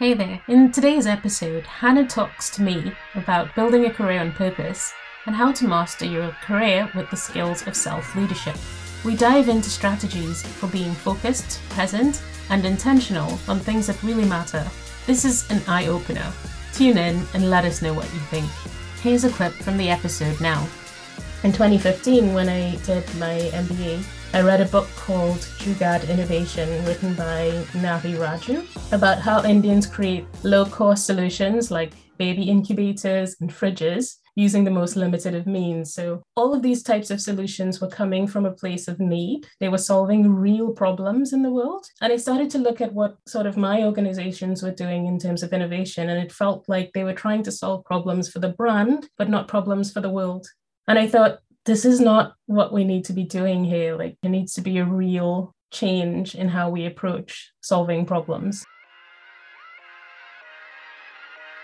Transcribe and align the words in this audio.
Hey 0.00 0.14
there. 0.14 0.40
In 0.48 0.72
today's 0.72 1.06
episode, 1.06 1.66
Hannah 1.66 2.08
talks 2.08 2.48
to 2.56 2.62
me 2.62 2.94
about 3.16 3.54
building 3.54 3.84
a 3.84 3.92
career 3.92 4.20
on 4.20 4.32
purpose 4.32 4.94
and 5.26 5.36
how 5.36 5.52
to 5.52 5.68
master 5.68 6.06
your 6.06 6.30
career 6.42 6.90
with 6.94 7.10
the 7.10 7.18
skills 7.18 7.66
of 7.66 7.76
self 7.76 8.16
leadership. 8.16 8.56
We 9.04 9.14
dive 9.14 9.50
into 9.50 9.68
strategies 9.68 10.42
for 10.42 10.68
being 10.68 10.94
focused, 10.94 11.60
present, 11.68 12.22
and 12.48 12.64
intentional 12.64 13.38
on 13.46 13.60
things 13.60 13.88
that 13.88 14.02
really 14.02 14.24
matter. 14.24 14.66
This 15.06 15.26
is 15.26 15.50
an 15.50 15.60
eye 15.68 15.88
opener. 15.88 16.32
Tune 16.72 16.96
in 16.96 17.22
and 17.34 17.50
let 17.50 17.66
us 17.66 17.82
know 17.82 17.92
what 17.92 18.10
you 18.14 18.20
think. 18.30 18.48
Here's 19.02 19.24
a 19.24 19.30
clip 19.30 19.52
from 19.52 19.76
the 19.76 19.90
episode 19.90 20.40
now. 20.40 20.66
In 21.44 21.52
2015, 21.52 22.32
when 22.32 22.48
I 22.48 22.76
did 22.86 23.04
my 23.16 23.50
MBA, 23.52 24.02
I 24.32 24.42
read 24.42 24.60
a 24.60 24.66
book 24.66 24.86
called 24.94 25.38
Jugaad 25.58 26.08
Innovation, 26.08 26.84
written 26.84 27.14
by 27.14 27.50
Navi 27.72 28.16
Radjou, 28.16 28.64
about 28.92 29.18
how 29.18 29.42
Indians 29.42 29.88
create 29.88 30.24
low 30.44 30.64
cost 30.64 31.04
solutions 31.04 31.72
like 31.72 31.94
baby 32.16 32.44
incubators 32.44 33.34
and 33.40 33.50
fridges 33.50 34.18
using 34.36 34.62
the 34.62 34.70
most 34.70 34.94
limited 34.94 35.34
of 35.34 35.48
means. 35.48 35.94
So, 35.94 36.22
all 36.36 36.54
of 36.54 36.62
these 36.62 36.84
types 36.84 37.10
of 37.10 37.20
solutions 37.20 37.80
were 37.80 37.88
coming 37.88 38.28
from 38.28 38.46
a 38.46 38.52
place 38.52 38.86
of 38.86 39.00
need. 39.00 39.48
They 39.58 39.68
were 39.68 39.78
solving 39.78 40.32
real 40.32 40.72
problems 40.74 41.32
in 41.32 41.42
the 41.42 41.50
world. 41.50 41.84
And 42.00 42.12
I 42.12 42.16
started 42.16 42.50
to 42.50 42.58
look 42.58 42.80
at 42.80 42.94
what 42.94 43.16
sort 43.26 43.46
of 43.46 43.56
my 43.56 43.82
organizations 43.82 44.62
were 44.62 44.70
doing 44.70 45.06
in 45.06 45.18
terms 45.18 45.42
of 45.42 45.52
innovation. 45.52 46.08
And 46.08 46.22
it 46.22 46.30
felt 46.30 46.68
like 46.68 46.92
they 46.94 47.02
were 47.02 47.14
trying 47.14 47.42
to 47.42 47.52
solve 47.52 47.84
problems 47.84 48.30
for 48.30 48.38
the 48.38 48.50
brand, 48.50 49.08
but 49.18 49.28
not 49.28 49.48
problems 49.48 49.92
for 49.92 50.00
the 50.00 50.08
world. 50.08 50.46
And 50.86 51.00
I 51.00 51.08
thought, 51.08 51.40
this 51.66 51.84
is 51.84 52.00
not 52.00 52.34
what 52.46 52.72
we 52.72 52.84
need 52.84 53.04
to 53.06 53.12
be 53.12 53.24
doing 53.24 53.64
here. 53.64 53.96
Like, 53.96 54.16
it 54.22 54.28
needs 54.28 54.54
to 54.54 54.60
be 54.60 54.78
a 54.78 54.84
real 54.84 55.54
change 55.70 56.34
in 56.34 56.48
how 56.48 56.70
we 56.70 56.86
approach 56.86 57.52
solving 57.60 58.06
problems. 58.06 58.64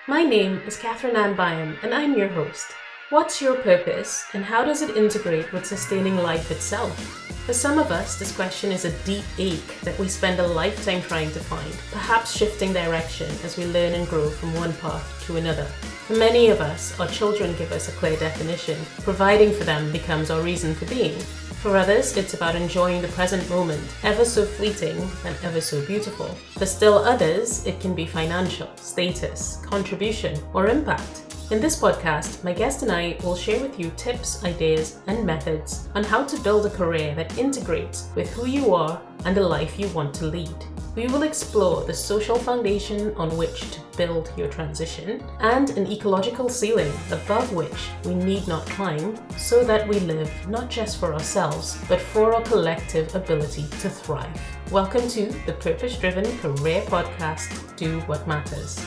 My 0.06 0.22
name 0.22 0.60
is 0.66 0.76
Catherine 0.76 1.16
Ann 1.16 1.34
Byam, 1.34 1.76
and 1.82 1.92
I'm 1.92 2.16
your 2.16 2.28
host. 2.28 2.66
What's 3.10 3.40
your 3.40 3.54
purpose, 3.54 4.24
and 4.32 4.44
how 4.44 4.64
does 4.64 4.82
it 4.82 4.96
integrate 4.96 5.52
with 5.52 5.64
sustaining 5.64 6.16
life 6.16 6.50
itself? 6.50 6.98
For 7.46 7.52
some 7.52 7.78
of 7.78 7.92
us, 7.92 8.18
this 8.18 8.34
question 8.34 8.72
is 8.72 8.84
a 8.84 8.98
deep 9.04 9.24
ache 9.38 9.80
that 9.82 9.96
we 9.96 10.08
spend 10.08 10.40
a 10.40 10.46
lifetime 10.48 11.00
trying 11.02 11.30
to 11.30 11.38
find, 11.38 11.72
perhaps 11.92 12.36
shifting 12.36 12.72
direction 12.72 13.30
as 13.44 13.56
we 13.56 13.66
learn 13.66 13.94
and 13.94 14.08
grow 14.08 14.28
from 14.28 14.52
one 14.54 14.72
path 14.78 15.24
to 15.28 15.36
another. 15.36 15.66
For 16.08 16.14
many 16.14 16.48
of 16.48 16.60
us, 16.60 16.98
our 16.98 17.06
children 17.06 17.54
give 17.56 17.70
us 17.70 17.88
a 17.88 17.92
clear 17.92 18.16
definition. 18.16 18.76
Providing 19.04 19.52
for 19.52 19.62
them 19.62 19.92
becomes 19.92 20.32
our 20.32 20.42
reason 20.42 20.74
for 20.74 20.86
being. 20.86 21.16
For 21.62 21.76
others, 21.76 22.16
it's 22.16 22.34
about 22.34 22.56
enjoying 22.56 23.02
the 23.02 23.08
present 23.08 23.48
moment, 23.48 23.86
ever 24.02 24.24
so 24.24 24.44
fleeting 24.44 25.08
and 25.24 25.36
ever 25.44 25.60
so 25.60 25.80
beautiful. 25.86 26.26
For 26.58 26.66
still 26.66 26.98
others, 26.98 27.64
it 27.66 27.78
can 27.78 27.94
be 27.94 28.04
financial, 28.04 28.68
status, 28.74 29.60
contribution, 29.64 30.36
or 30.52 30.66
impact. 30.66 31.25
In 31.48 31.60
this 31.60 31.80
podcast, 31.80 32.42
my 32.42 32.52
guest 32.52 32.82
and 32.82 32.90
I 32.90 33.16
will 33.22 33.36
share 33.36 33.60
with 33.60 33.78
you 33.78 33.92
tips, 33.96 34.42
ideas, 34.42 34.98
and 35.06 35.24
methods 35.24 35.88
on 35.94 36.02
how 36.02 36.24
to 36.24 36.40
build 36.40 36.66
a 36.66 36.70
career 36.70 37.14
that 37.14 37.38
integrates 37.38 38.08
with 38.16 38.28
who 38.30 38.46
you 38.46 38.74
are 38.74 39.00
and 39.24 39.36
the 39.36 39.48
life 39.48 39.78
you 39.78 39.86
want 39.90 40.12
to 40.14 40.26
lead. 40.26 40.56
We 40.96 41.06
will 41.06 41.22
explore 41.22 41.84
the 41.84 41.94
social 41.94 42.36
foundation 42.36 43.14
on 43.14 43.36
which 43.36 43.60
to 43.60 43.80
build 43.96 44.32
your 44.36 44.48
transition 44.48 45.22
and 45.38 45.70
an 45.70 45.86
ecological 45.86 46.48
ceiling 46.48 46.92
above 47.12 47.52
which 47.52 47.90
we 48.04 48.14
need 48.14 48.48
not 48.48 48.66
climb 48.66 49.16
so 49.38 49.62
that 49.62 49.86
we 49.86 50.00
live 50.00 50.32
not 50.48 50.68
just 50.68 50.98
for 50.98 51.14
ourselves 51.14 51.78
but 51.88 52.00
for 52.00 52.34
our 52.34 52.42
collective 52.42 53.14
ability 53.14 53.66
to 53.78 53.88
thrive. 53.88 54.40
Welcome 54.72 55.08
to 55.10 55.26
the 55.46 55.52
Purpose 55.52 55.96
Driven 55.96 56.26
Career 56.38 56.82
Podcast 56.86 57.76
Do 57.76 58.00
What 58.00 58.26
Matters. 58.26 58.84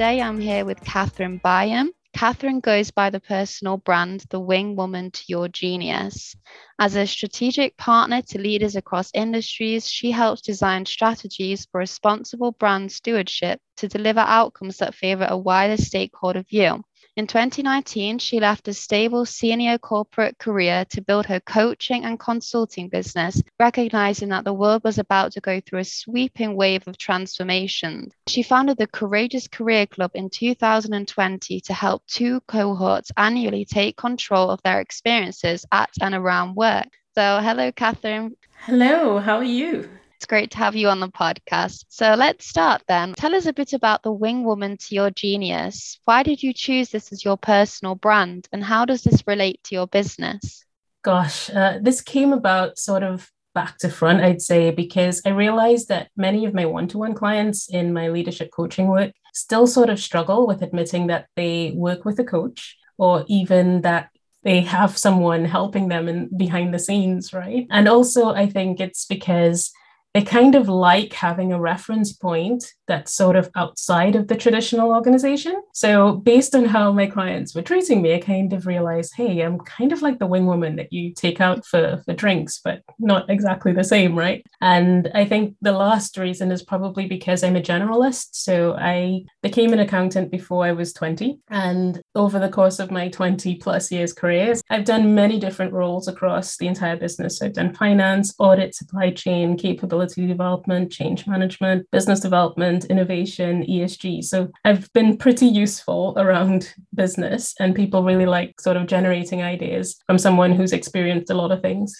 Today 0.00 0.22
I'm 0.22 0.40
here 0.40 0.64
with 0.64 0.82
Catherine 0.82 1.36
Byam. 1.44 1.90
Catherine 2.14 2.60
goes 2.60 2.90
by 2.90 3.10
the 3.10 3.20
personal 3.20 3.76
brand 3.76 4.24
The 4.30 4.40
Wing 4.40 4.74
Woman 4.74 5.10
to 5.10 5.22
Your 5.28 5.46
Genius. 5.46 6.34
As 6.78 6.96
a 6.96 7.06
strategic 7.06 7.76
partner 7.76 8.22
to 8.22 8.40
leaders 8.40 8.76
across 8.76 9.10
industries, 9.12 9.86
she 9.86 10.10
helps 10.10 10.40
design 10.40 10.86
strategies 10.86 11.66
for 11.70 11.80
responsible 11.80 12.52
brand 12.52 12.90
stewardship 12.90 13.60
to 13.76 13.88
deliver 13.88 14.20
outcomes 14.20 14.78
that 14.78 14.94
favor 14.94 15.26
a 15.28 15.36
wider 15.36 15.76
stakeholder 15.76 16.44
view. 16.44 16.82
In 17.16 17.26
2019, 17.26 18.18
she 18.18 18.38
left 18.38 18.68
a 18.68 18.72
stable 18.72 19.26
senior 19.26 19.78
corporate 19.78 20.38
career 20.38 20.84
to 20.90 21.02
build 21.02 21.26
her 21.26 21.40
coaching 21.40 22.04
and 22.04 22.20
consulting 22.20 22.88
business, 22.88 23.42
recognizing 23.58 24.28
that 24.28 24.44
the 24.44 24.52
world 24.52 24.82
was 24.84 24.98
about 24.98 25.32
to 25.32 25.40
go 25.40 25.60
through 25.60 25.80
a 25.80 25.84
sweeping 25.84 26.54
wave 26.54 26.86
of 26.86 26.96
transformation. 26.96 28.10
She 28.28 28.44
founded 28.44 28.78
the 28.78 28.86
Courageous 28.86 29.48
Career 29.48 29.86
Club 29.86 30.12
in 30.14 30.30
2020 30.30 31.60
to 31.60 31.74
help 31.74 32.06
two 32.06 32.40
cohorts 32.42 33.10
annually 33.16 33.64
take 33.64 33.96
control 33.96 34.48
of 34.48 34.62
their 34.62 34.80
experiences 34.80 35.66
at 35.72 35.90
and 36.00 36.14
around 36.14 36.54
work. 36.54 36.88
So, 37.16 37.40
hello, 37.42 37.72
Catherine. 37.72 38.36
Hello, 38.66 39.18
how 39.18 39.38
are 39.38 39.44
you? 39.44 39.90
It's 40.20 40.26
great 40.26 40.50
to 40.50 40.58
have 40.58 40.76
you 40.76 40.90
on 40.90 41.00
the 41.00 41.08
podcast. 41.08 41.86
So 41.88 42.12
let's 42.14 42.46
start 42.46 42.82
then. 42.86 43.14
Tell 43.14 43.34
us 43.34 43.46
a 43.46 43.54
bit 43.54 43.72
about 43.72 44.02
the 44.02 44.12
Wing 44.12 44.44
Woman 44.44 44.76
to 44.76 44.94
your 44.94 45.10
genius. 45.10 45.98
Why 46.04 46.22
did 46.22 46.42
you 46.42 46.52
choose 46.52 46.90
this 46.90 47.10
as 47.10 47.24
your 47.24 47.38
personal 47.38 47.94
brand, 47.94 48.46
and 48.52 48.62
how 48.62 48.84
does 48.84 49.02
this 49.02 49.26
relate 49.26 49.64
to 49.64 49.74
your 49.74 49.86
business? 49.86 50.66
Gosh, 51.00 51.48
uh, 51.48 51.78
this 51.80 52.02
came 52.02 52.34
about 52.34 52.78
sort 52.78 53.02
of 53.02 53.30
back 53.54 53.78
to 53.78 53.88
front, 53.88 54.20
I'd 54.20 54.42
say, 54.42 54.70
because 54.70 55.22
I 55.24 55.30
realized 55.30 55.88
that 55.88 56.10
many 56.18 56.44
of 56.44 56.52
my 56.52 56.66
one 56.66 56.86
to 56.88 56.98
one 56.98 57.14
clients 57.14 57.70
in 57.70 57.94
my 57.94 58.08
leadership 58.08 58.50
coaching 58.52 58.88
work 58.88 59.12
still 59.32 59.66
sort 59.66 59.88
of 59.88 59.98
struggle 59.98 60.46
with 60.46 60.60
admitting 60.60 61.06
that 61.06 61.28
they 61.34 61.72
work 61.74 62.04
with 62.04 62.18
a 62.18 62.24
coach 62.24 62.76
or 62.98 63.24
even 63.26 63.80
that 63.80 64.10
they 64.42 64.60
have 64.60 64.98
someone 64.98 65.46
helping 65.46 65.88
them 65.88 66.10
in 66.10 66.28
behind 66.36 66.74
the 66.74 66.78
scenes, 66.78 67.32
right? 67.32 67.66
And 67.70 67.88
also, 67.88 68.34
I 68.34 68.50
think 68.50 68.80
it's 68.80 69.06
because 69.06 69.72
they 70.14 70.22
kind 70.22 70.54
of 70.54 70.68
like 70.68 71.12
having 71.12 71.52
a 71.52 71.60
reference 71.60 72.12
point 72.12 72.64
that's 72.90 73.14
sort 73.14 73.36
of 73.36 73.48
outside 73.54 74.16
of 74.16 74.26
the 74.26 74.34
traditional 74.34 74.90
organization. 74.90 75.62
So, 75.72 76.16
based 76.16 76.56
on 76.56 76.64
how 76.64 76.90
my 76.92 77.06
clients 77.06 77.54
were 77.54 77.62
treating 77.62 78.02
me, 78.02 78.14
I 78.14 78.18
kind 78.18 78.52
of 78.52 78.66
realized, 78.66 79.12
hey, 79.16 79.42
I'm 79.42 79.60
kind 79.60 79.92
of 79.92 80.02
like 80.02 80.18
the 80.18 80.26
wing 80.26 80.46
woman 80.46 80.74
that 80.76 80.92
you 80.92 81.14
take 81.14 81.40
out 81.40 81.64
for, 81.64 82.02
for 82.04 82.14
drinks, 82.14 82.60
but 82.62 82.82
not 82.98 83.30
exactly 83.30 83.72
the 83.72 83.84
same, 83.84 84.18
right? 84.18 84.44
And 84.60 85.08
I 85.14 85.24
think 85.24 85.54
the 85.62 85.72
last 85.72 86.18
reason 86.18 86.50
is 86.50 86.64
probably 86.64 87.06
because 87.06 87.44
I'm 87.44 87.54
a 87.54 87.62
generalist. 87.62 88.30
So, 88.32 88.74
I 88.74 89.22
became 89.40 89.72
an 89.72 89.78
accountant 89.78 90.32
before 90.32 90.64
I 90.64 90.72
was 90.72 90.92
20. 90.92 91.38
And 91.48 92.00
over 92.16 92.40
the 92.40 92.48
course 92.48 92.80
of 92.80 92.90
my 92.90 93.08
20 93.08 93.54
plus 93.56 93.92
years 93.92 94.12
careers, 94.12 94.62
I've 94.68 94.84
done 94.84 95.14
many 95.14 95.38
different 95.38 95.72
roles 95.72 96.08
across 96.08 96.56
the 96.56 96.66
entire 96.66 96.96
business. 96.96 97.38
So 97.38 97.46
I've 97.46 97.52
done 97.52 97.72
finance, 97.72 98.34
audit, 98.40 98.74
supply 98.74 99.12
chain, 99.12 99.56
capability 99.56 100.26
development, 100.26 100.90
change 100.90 101.28
management, 101.28 101.86
business 101.92 102.18
development 102.18 102.79
innovation, 102.86 103.64
ESG. 103.64 104.24
So 104.24 104.50
I've 104.64 104.92
been 104.92 105.16
pretty 105.16 105.46
useful 105.46 106.14
around 106.16 106.72
business, 106.94 107.54
and 107.60 107.74
people 107.74 108.02
really 108.02 108.26
like 108.26 108.60
sort 108.60 108.76
of 108.76 108.86
generating 108.86 109.42
ideas 109.42 110.00
from 110.06 110.18
someone 110.18 110.52
who's 110.52 110.72
experienced 110.72 111.30
a 111.30 111.34
lot 111.34 111.52
of 111.52 111.62
things. 111.62 111.94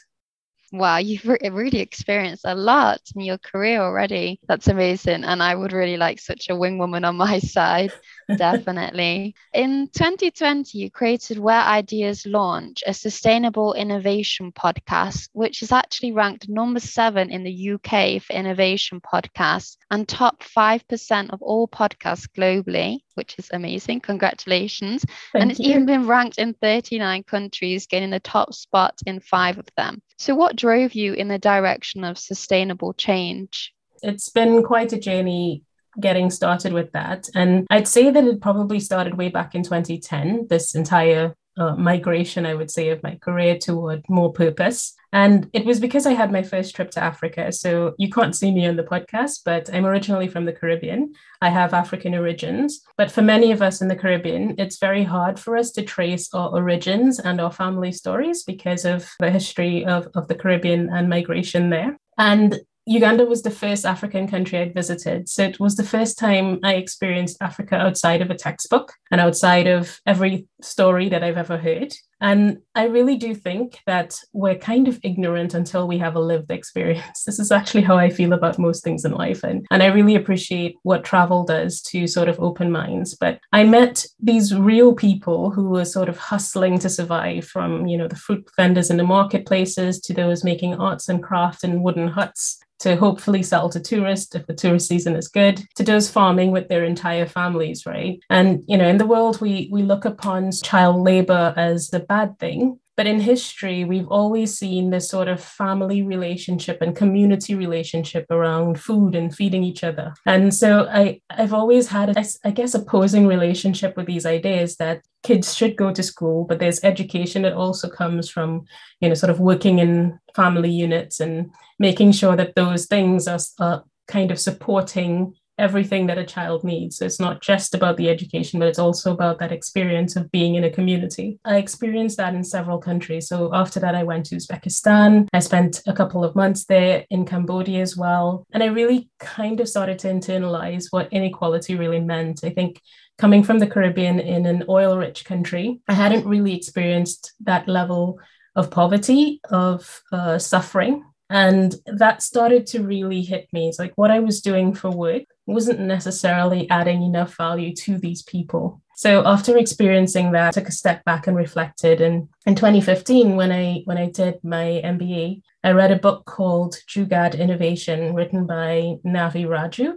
Wow, 0.72 0.98
you've 0.98 1.25
really 1.25 1.81
experienced 1.81 2.44
a 2.44 2.54
lot 2.54 3.00
in 3.16 3.22
your 3.22 3.38
career 3.38 3.81
already. 3.81 4.41
That's 4.47 4.69
amazing. 4.69 5.25
And 5.25 5.42
I 5.42 5.54
would 5.54 5.72
really 5.72 5.97
like 5.97 6.20
such 6.20 6.48
a 6.48 6.54
wing 6.54 6.78
woman 6.78 7.04
on 7.04 7.16
my 7.16 7.38
side. 7.41 7.92
Definitely. 8.36 9.34
In 9.53 9.88
2020, 9.88 10.78
you 10.78 10.91
created 10.91 11.38
Where 11.38 11.60
Ideas 11.60 12.25
Launch, 12.25 12.84
a 12.86 12.94
sustainable 12.94 13.75
innovation 13.75 14.53
podcast, 14.53 15.28
which 15.32 15.62
is 15.62 15.72
actually 15.72 16.12
ranked 16.12 16.48
number 16.48 16.78
seven 16.78 17.31
in 17.31 17.42
the 17.42 17.72
UK 17.72 18.22
for 18.22 18.32
innovation 18.32 19.00
podcasts 19.00 19.76
and 19.90 20.08
top 20.08 20.44
5% 20.44 21.31
of 21.31 21.43
all 21.43 21.67
podcasts 21.67 22.28
globally, 22.28 23.00
which 23.14 23.37
is 23.40 23.50
amazing. 23.52 24.00
Congratulations. 24.00 25.05
Thank 25.32 25.43
and 25.43 25.50
it's 25.50 25.58
you. 25.58 25.70
even 25.70 25.87
been 25.87 26.06
ranked 26.06 26.38
in 26.38 26.55
39 26.55 27.25
countries, 27.25 27.87
gaining 27.88 28.11
the 28.11 28.20
top 28.20 28.55
spot 28.55 29.00
in 29.05 29.19
five 29.19 29.58
of 29.58 29.67
them. 29.76 30.00
So, 30.20 30.34
what 30.34 30.55
drove 30.55 30.93
you 30.93 31.14
in 31.14 31.28
the 31.28 31.38
direction 31.38 32.05
of 32.05 32.19
sustainable 32.19 32.93
change? 32.93 33.72
It's 34.02 34.28
been 34.28 34.62
quite 34.62 34.93
a 34.93 34.99
journey 34.99 35.62
getting 35.99 36.28
started 36.28 36.75
with 36.75 36.93
that. 36.93 37.31
And 37.34 37.67
I'd 37.70 37.88
say 37.88 38.11
that 38.11 38.25
it 38.25 38.43
probably 38.43 38.81
started 38.81 39.17
way 39.17 39.31
back 39.31 39.55
in 39.55 39.62
2010, 39.62 40.49
this 40.50 40.75
entire 40.75 41.34
uh, 41.60 41.76
migration, 41.76 42.46
I 42.46 42.54
would 42.54 42.70
say, 42.70 42.88
of 42.88 43.02
my 43.02 43.16
career 43.16 43.58
toward 43.58 44.02
more 44.08 44.32
purpose. 44.32 44.94
And 45.12 45.50
it 45.52 45.66
was 45.66 45.78
because 45.78 46.06
I 46.06 46.12
had 46.12 46.32
my 46.32 46.42
first 46.42 46.74
trip 46.74 46.90
to 46.92 47.02
Africa. 47.02 47.52
So 47.52 47.94
you 47.98 48.08
can't 48.08 48.34
see 48.34 48.50
me 48.50 48.66
on 48.66 48.76
the 48.76 48.84
podcast, 48.84 49.40
but 49.44 49.68
I'm 49.72 49.84
originally 49.84 50.28
from 50.28 50.46
the 50.46 50.52
Caribbean. 50.52 51.12
I 51.42 51.50
have 51.50 51.74
African 51.74 52.14
origins. 52.14 52.80
But 52.96 53.10
for 53.10 53.20
many 53.20 53.52
of 53.52 53.60
us 53.60 53.82
in 53.82 53.88
the 53.88 53.96
Caribbean, 53.96 54.54
it's 54.56 54.78
very 54.78 55.04
hard 55.04 55.38
for 55.38 55.56
us 55.56 55.70
to 55.72 55.82
trace 55.82 56.32
our 56.32 56.48
origins 56.48 57.20
and 57.20 57.40
our 57.40 57.52
family 57.52 57.92
stories 57.92 58.42
because 58.44 58.84
of 58.84 59.10
the 59.18 59.30
history 59.30 59.84
of, 59.84 60.08
of 60.14 60.28
the 60.28 60.36
Caribbean 60.36 60.88
and 60.90 61.10
migration 61.10 61.68
there. 61.68 61.98
And 62.16 62.58
Uganda 62.86 63.26
was 63.26 63.42
the 63.42 63.50
first 63.50 63.84
African 63.84 64.26
country 64.26 64.58
I'd 64.58 64.74
visited. 64.74 65.28
So 65.28 65.42
it 65.44 65.60
was 65.60 65.76
the 65.76 65.84
first 65.84 66.18
time 66.18 66.58
I 66.64 66.74
experienced 66.74 67.36
Africa 67.40 67.76
outside 67.76 68.22
of 68.22 68.30
a 68.30 68.34
textbook 68.36 68.94
and 69.10 69.20
outside 69.20 69.66
of 69.66 70.00
every 70.06 70.46
story 70.62 71.08
that 71.08 71.22
I've 71.22 71.36
ever 71.36 71.58
heard. 71.58 71.94
And 72.20 72.58
I 72.74 72.84
really 72.84 73.16
do 73.16 73.34
think 73.34 73.78
that 73.86 74.14
we're 74.32 74.58
kind 74.58 74.88
of 74.88 75.00
ignorant 75.02 75.54
until 75.54 75.88
we 75.88 75.96
have 75.98 76.16
a 76.16 76.20
lived 76.20 76.50
experience. 76.50 77.24
This 77.30 77.38
is 77.38 77.52
actually 77.52 77.82
how 77.82 77.96
I 77.96 78.10
feel 78.10 78.32
about 78.32 78.58
most 78.58 78.82
things 78.82 79.04
in 79.04 79.12
life. 79.12 79.44
And, 79.44 79.64
and 79.70 79.82
I 79.82 79.86
really 79.86 80.16
appreciate 80.16 80.76
what 80.82 81.04
travel 81.04 81.44
does 81.44 81.80
to 81.82 82.06
sort 82.06 82.28
of 82.28 82.40
open 82.40 82.72
minds. 82.72 83.14
But 83.14 83.38
I 83.52 83.62
met 83.64 84.04
these 84.18 84.54
real 84.54 84.94
people 84.94 85.50
who 85.50 85.68
were 85.68 85.84
sort 85.84 86.08
of 86.08 86.18
hustling 86.18 86.78
to 86.80 86.88
survive 86.88 87.46
from, 87.46 87.86
you 87.86 87.96
know, 87.96 88.08
the 88.08 88.16
fruit 88.16 88.44
vendors 88.56 88.90
in 88.90 88.96
the 88.96 89.04
marketplaces 89.04 90.00
to 90.00 90.12
those 90.12 90.44
making 90.44 90.74
arts 90.74 91.08
and 91.08 91.22
craft 91.22 91.62
in 91.62 91.82
wooden 91.82 92.08
huts 92.08 92.58
to 92.80 92.96
hopefully 92.96 93.42
sell 93.42 93.68
to 93.68 93.78
tourists 93.78 94.34
if 94.34 94.46
the 94.46 94.54
tourist 94.54 94.88
season 94.88 95.14
is 95.14 95.28
good, 95.28 95.62
to 95.76 95.84
those 95.84 96.10
farming 96.10 96.50
with 96.50 96.68
their 96.68 96.84
entire 96.84 97.26
families, 97.26 97.86
right? 97.86 98.18
And 98.30 98.64
you 98.66 98.76
know, 98.76 98.88
in 98.88 98.96
the 99.00 99.06
world 99.06 99.41
we 99.41 99.69
we 99.73 99.82
look 99.82 100.05
upon 100.05 100.52
child 100.52 101.00
labor 101.00 101.55
as 101.56 101.88
the 101.88 102.00
bad 102.00 102.38
thing, 102.38 102.79
but 102.99 103.06
in 103.06 103.19
history, 103.19 103.82
we've 103.82 104.08
always 104.08 104.58
seen 104.58 104.91
this 104.91 105.08
sort 105.08 105.26
of 105.26 105.43
family 105.43 106.02
relationship 106.02 106.82
and 106.82 106.94
community 106.94 107.55
relationship 107.55 108.26
around 108.31 108.79
food 108.79 109.14
and 109.14 109.35
feeding 109.35 109.64
each 109.64 109.82
other. 109.82 110.12
And 110.26 110.52
so 110.55 110.87
I, 110.87 111.23
I've 111.31 111.55
always 111.55 111.88
had, 111.88 112.14
a, 112.14 112.25
I 112.44 112.50
guess, 112.50 112.75
opposing 112.75 113.26
relationship 113.26 113.97
with 113.97 114.05
these 114.05 114.26
ideas 114.26 114.76
that 114.76 115.00
kids 115.23 115.56
should 115.56 115.79
go 115.79 115.94
to 115.94 116.03
school, 116.03 116.44
but 116.44 116.58
there's 116.58 116.85
education 116.85 117.41
that 117.43 117.55
also 117.55 117.88
comes 117.88 118.29
from, 118.29 118.67
you 119.00 119.08
know, 119.08 119.14
sort 119.14 119.31
of 119.31 119.41
working 119.41 119.79
in 119.79 120.19
family 120.37 120.70
units 120.70 121.20
and 121.20 121.50
making 121.79 122.12
sure 122.12 122.37
that 122.37 122.55
those 122.55 122.85
things 122.85 123.26
are, 123.26 123.41
are 123.61 123.82
kind 124.08 124.31
of 124.31 124.38
supporting 124.38 125.32
everything 125.60 126.06
that 126.06 126.18
a 126.18 126.24
child 126.24 126.64
needs. 126.64 126.96
So 126.96 127.04
it's 127.04 127.20
not 127.20 127.42
just 127.42 127.74
about 127.74 127.96
the 127.96 128.08
education, 128.08 128.58
but 128.58 128.68
it's 128.68 128.78
also 128.78 129.12
about 129.12 129.38
that 129.38 129.52
experience 129.52 130.16
of 130.16 130.32
being 130.32 130.54
in 130.54 130.64
a 130.64 130.70
community. 130.70 131.38
I 131.44 131.58
experienced 131.58 132.16
that 132.16 132.34
in 132.34 132.42
several 132.42 132.78
countries. 132.78 133.28
So 133.28 133.54
after 133.54 133.78
that, 133.80 133.94
I 133.94 134.02
went 134.02 134.26
to 134.26 134.36
Uzbekistan. 134.36 135.28
I 135.32 135.38
spent 135.40 135.82
a 135.86 135.92
couple 135.92 136.24
of 136.24 136.34
months 136.34 136.64
there 136.64 137.04
in 137.10 137.26
Cambodia 137.26 137.82
as 137.82 137.96
well. 137.96 138.46
And 138.52 138.62
I 138.62 138.66
really 138.66 139.10
kind 139.20 139.60
of 139.60 139.68
started 139.68 139.98
to 140.00 140.08
internalize 140.08 140.86
what 140.90 141.12
inequality 141.12 141.76
really 141.76 142.00
meant. 142.00 142.40
I 142.42 142.50
think 142.50 142.80
coming 143.18 143.44
from 143.44 143.58
the 143.58 143.66
Caribbean 143.66 144.18
in 144.18 144.46
an 144.46 144.64
oil 144.68 144.96
rich 144.96 145.26
country, 145.26 145.80
I 145.86 145.92
hadn't 145.92 146.26
really 146.26 146.56
experienced 146.56 147.34
that 147.40 147.68
level 147.68 148.18
of 148.56 148.70
poverty, 148.70 149.40
of 149.50 150.02
uh, 150.10 150.38
suffering. 150.38 151.04
And 151.28 151.74
that 151.86 152.22
started 152.22 152.66
to 152.68 152.82
really 152.82 153.22
hit 153.22 153.46
me. 153.52 153.68
It's 153.68 153.78
like 153.78 153.92
what 153.94 154.10
I 154.10 154.18
was 154.18 154.40
doing 154.40 154.74
for 154.74 154.90
work 154.90 155.22
wasn't 155.50 155.81
necessarily 155.81 156.69
adding 156.70 157.02
enough 157.02 157.37
value 157.37 157.75
to 157.76 157.99
these 157.99 158.23
people. 158.23 158.82
So 158.97 159.26
after 159.26 159.56
experiencing 159.56 160.32
that, 160.32 160.49
I 160.49 160.61
took 160.61 160.69
a 160.69 160.73
step 160.73 161.02
back 161.05 161.26
and 161.26 161.37
reflected. 161.37 162.02
And 162.02 162.29
in 162.44 162.55
2015, 162.55 163.35
when 163.35 163.50
I 163.50 163.82
when 163.87 163.97
I 163.97 164.11
did 164.11 164.44
my 164.44 164.82
MBA, 164.85 165.41
I 165.64 165.70
read 165.70 165.91
a 165.91 165.97
book 165.97 166.26
called 166.26 166.76
Jugaad 166.87 167.38
Innovation, 167.38 168.14
written 168.14 168.47
by 168.47 168.97
Navi 169.06 169.47
Radjou, 169.47 169.94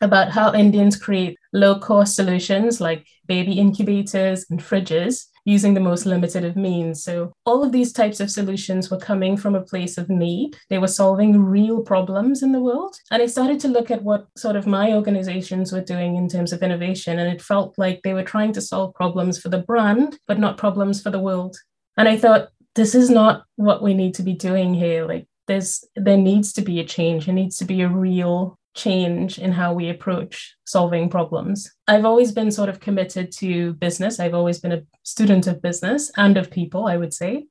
about 0.00 0.30
how 0.30 0.52
Indians 0.52 0.96
create 0.96 1.38
low 1.52 1.78
cost 1.78 2.16
solutions 2.16 2.80
like 2.80 3.06
baby 3.26 3.54
incubators 3.58 4.44
and 4.50 4.60
fridges 4.60 5.26
using 5.48 5.72
the 5.72 5.80
most 5.80 6.04
limited 6.04 6.44
of 6.44 6.56
means. 6.56 7.02
So, 7.02 7.32
all 7.46 7.64
of 7.64 7.72
these 7.72 7.92
types 7.92 8.20
of 8.20 8.30
solutions 8.30 8.90
were 8.90 8.98
coming 8.98 9.34
from 9.36 9.54
a 9.54 9.62
place 9.62 9.96
of 9.96 10.10
need. 10.10 10.58
They 10.68 10.76
were 10.78 10.96
solving 11.02 11.42
real 11.42 11.80
problems 11.82 12.42
in 12.42 12.52
the 12.52 12.60
world. 12.60 12.94
And 13.10 13.22
I 13.22 13.26
started 13.26 13.58
to 13.60 13.68
look 13.68 13.90
at 13.90 14.02
what 14.02 14.26
sort 14.36 14.56
of 14.56 14.66
my 14.66 14.92
organizations 14.92 15.72
were 15.72 15.80
doing 15.80 16.16
in 16.16 16.28
terms 16.28 16.52
of 16.52 16.62
innovation. 16.62 17.18
And 17.18 17.32
it 17.32 17.40
felt 17.40 17.78
like 17.78 18.02
they 18.02 18.12
were 18.12 18.22
trying 18.22 18.52
to 18.52 18.60
solve 18.60 18.94
problems 18.94 19.40
for 19.40 19.48
the 19.48 19.64
brand, 19.70 20.18
but 20.26 20.38
not 20.38 20.58
problems 20.58 21.02
for 21.02 21.10
the 21.10 21.20
world. 21.20 21.56
And 21.96 22.08
I 22.08 22.18
thought, 22.18 22.48
this 22.74 22.94
is 22.94 23.08
not 23.08 23.44
what 23.56 23.82
we 23.82 23.94
need 23.94 24.14
to 24.16 24.22
be 24.22 24.34
doing 24.34 24.74
here. 24.74 25.06
Like, 25.06 25.26
there's 25.46 25.82
there 25.96 26.18
needs 26.18 26.52
to 26.52 26.62
be 26.62 26.78
a 26.78 26.84
change. 26.84 27.24
There 27.24 27.34
needs 27.34 27.56
to 27.56 27.64
be 27.64 27.80
a 27.80 27.88
real 27.88 28.57
change 28.78 29.38
in 29.38 29.52
how 29.52 29.74
we 29.74 29.90
approach 29.90 30.56
solving 30.64 31.10
problems. 31.10 31.70
I've 31.88 32.04
always 32.04 32.32
been 32.32 32.50
sort 32.50 32.68
of 32.68 32.80
committed 32.80 33.32
to 33.38 33.74
business. 33.74 34.20
I've 34.20 34.34
always 34.34 34.60
been 34.60 34.72
a 34.72 34.82
student 35.02 35.46
of 35.46 35.60
business 35.60 36.10
and 36.16 36.36
of 36.36 36.50
people, 36.50 36.86
I 36.86 36.96
would 36.96 37.12
say. 37.12 37.46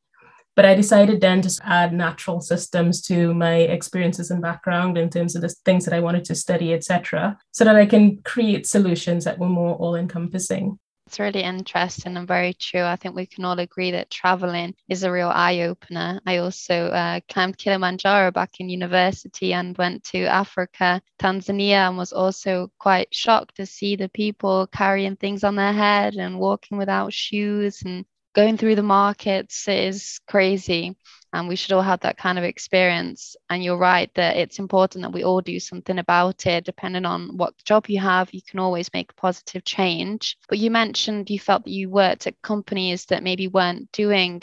But 0.55 0.65
I 0.65 0.73
decided 0.73 1.21
then 1.21 1.41
to 1.41 1.59
add 1.63 1.93
natural 1.93 2.41
systems 2.41 3.01
to 3.03 3.33
my 3.33 3.57
experiences 3.57 4.31
and 4.31 4.41
background 4.41 4.97
in 4.97 5.09
terms 5.11 5.35
of 5.35 5.43
the 5.43 5.53
things 5.65 5.85
that 5.85 5.93
I 5.93 5.99
wanted 5.99 6.25
to 6.25 6.35
study, 6.35 6.73
etc., 6.73 7.37
so 7.51 7.63
that 7.63 7.75
I 7.75 7.85
can 7.85 8.17
create 8.23 8.65
solutions 8.65 9.25
that 9.25 9.37
were 9.37 9.49
more 9.49 9.75
all 9.75 9.95
encompassing. 9.95 10.79
It's 11.07 11.21
really 11.21 11.41
interesting 11.41 12.17
and 12.17 12.27
very 12.27 12.53
true. 12.53 12.83
I 12.83 12.97
think 12.97 13.15
we 13.15 13.25
can 13.25 13.45
all 13.45 13.57
agree 13.57 13.91
that 13.91 14.09
traveling 14.11 14.75
is 14.89 15.03
a 15.03 15.11
real 15.11 15.29
eye 15.29 15.61
opener. 15.61 16.19
I 16.25 16.37
also 16.39 16.87
uh, 16.87 17.21
climbed 17.29 17.57
Kilimanjaro 17.57 18.31
back 18.31 18.59
in 18.59 18.67
university 18.67 19.53
and 19.53 19.77
went 19.77 20.03
to 20.11 20.25
Africa, 20.25 21.01
Tanzania, 21.17 21.87
and 21.87 21.97
was 21.97 22.11
also 22.11 22.73
quite 22.77 23.15
shocked 23.15 23.55
to 23.55 23.65
see 23.65 23.95
the 23.95 24.09
people 24.09 24.67
carrying 24.67 25.15
things 25.15 25.45
on 25.45 25.55
their 25.55 25.71
head 25.71 26.15
and 26.15 26.39
walking 26.39 26.77
without 26.77 27.13
shoes 27.13 27.83
and 27.85 28.03
going 28.37 28.55
through 28.55 28.75
the 28.75 28.83
markets 28.83 29.67
is 29.67 30.19
crazy 30.27 30.95
and 31.33 31.47
we 31.47 31.55
should 31.55 31.71
all 31.71 31.81
have 31.81 32.01
that 32.01 32.19
kind 32.19 32.37
of 32.37 32.43
experience 32.43 33.35
and 33.49 33.63
you're 33.63 33.79
right 33.79 34.11
that 34.13 34.37
it's 34.37 34.59
important 34.59 35.01
that 35.01 35.11
we 35.11 35.23
all 35.23 35.41
do 35.41 35.59
something 35.59 35.97
about 35.97 36.45
it 36.45 36.63
depending 36.63 37.03
on 37.03 37.35
what 37.35 37.57
job 37.65 37.89
you 37.89 37.99
have 37.99 38.31
you 38.31 38.41
can 38.47 38.59
always 38.59 38.93
make 38.93 39.11
a 39.11 39.15
positive 39.15 39.65
change 39.65 40.37
but 40.49 40.59
you 40.59 40.69
mentioned 40.69 41.31
you 41.31 41.39
felt 41.39 41.63
that 41.63 41.71
you 41.71 41.89
worked 41.89 42.27
at 42.27 42.39
companies 42.43 43.05
that 43.05 43.23
maybe 43.23 43.47
weren't 43.47 43.91
doing 43.91 44.39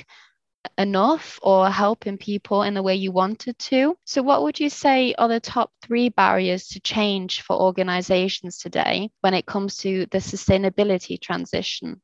enough 0.76 1.38
or 1.42 1.70
helping 1.70 2.18
people 2.18 2.62
in 2.62 2.74
the 2.74 2.82
way 2.82 2.94
you 2.94 3.12
wanted 3.12 3.56
to. 3.58 3.94
So, 4.06 4.22
what 4.22 4.42
would 4.42 4.58
you 4.58 4.70
say 4.70 5.14
are 5.18 5.28
the 5.28 5.38
top 5.38 5.70
three 5.82 6.08
barriers 6.08 6.68
to 6.68 6.80
change 6.80 7.42
for 7.42 7.54
organizations 7.54 8.58
today 8.58 9.10
when 9.20 9.34
it 9.34 9.44
comes 9.44 9.76
to 9.78 10.06
the 10.10 10.18
sustainability 10.18 11.20
transition? 11.20 12.00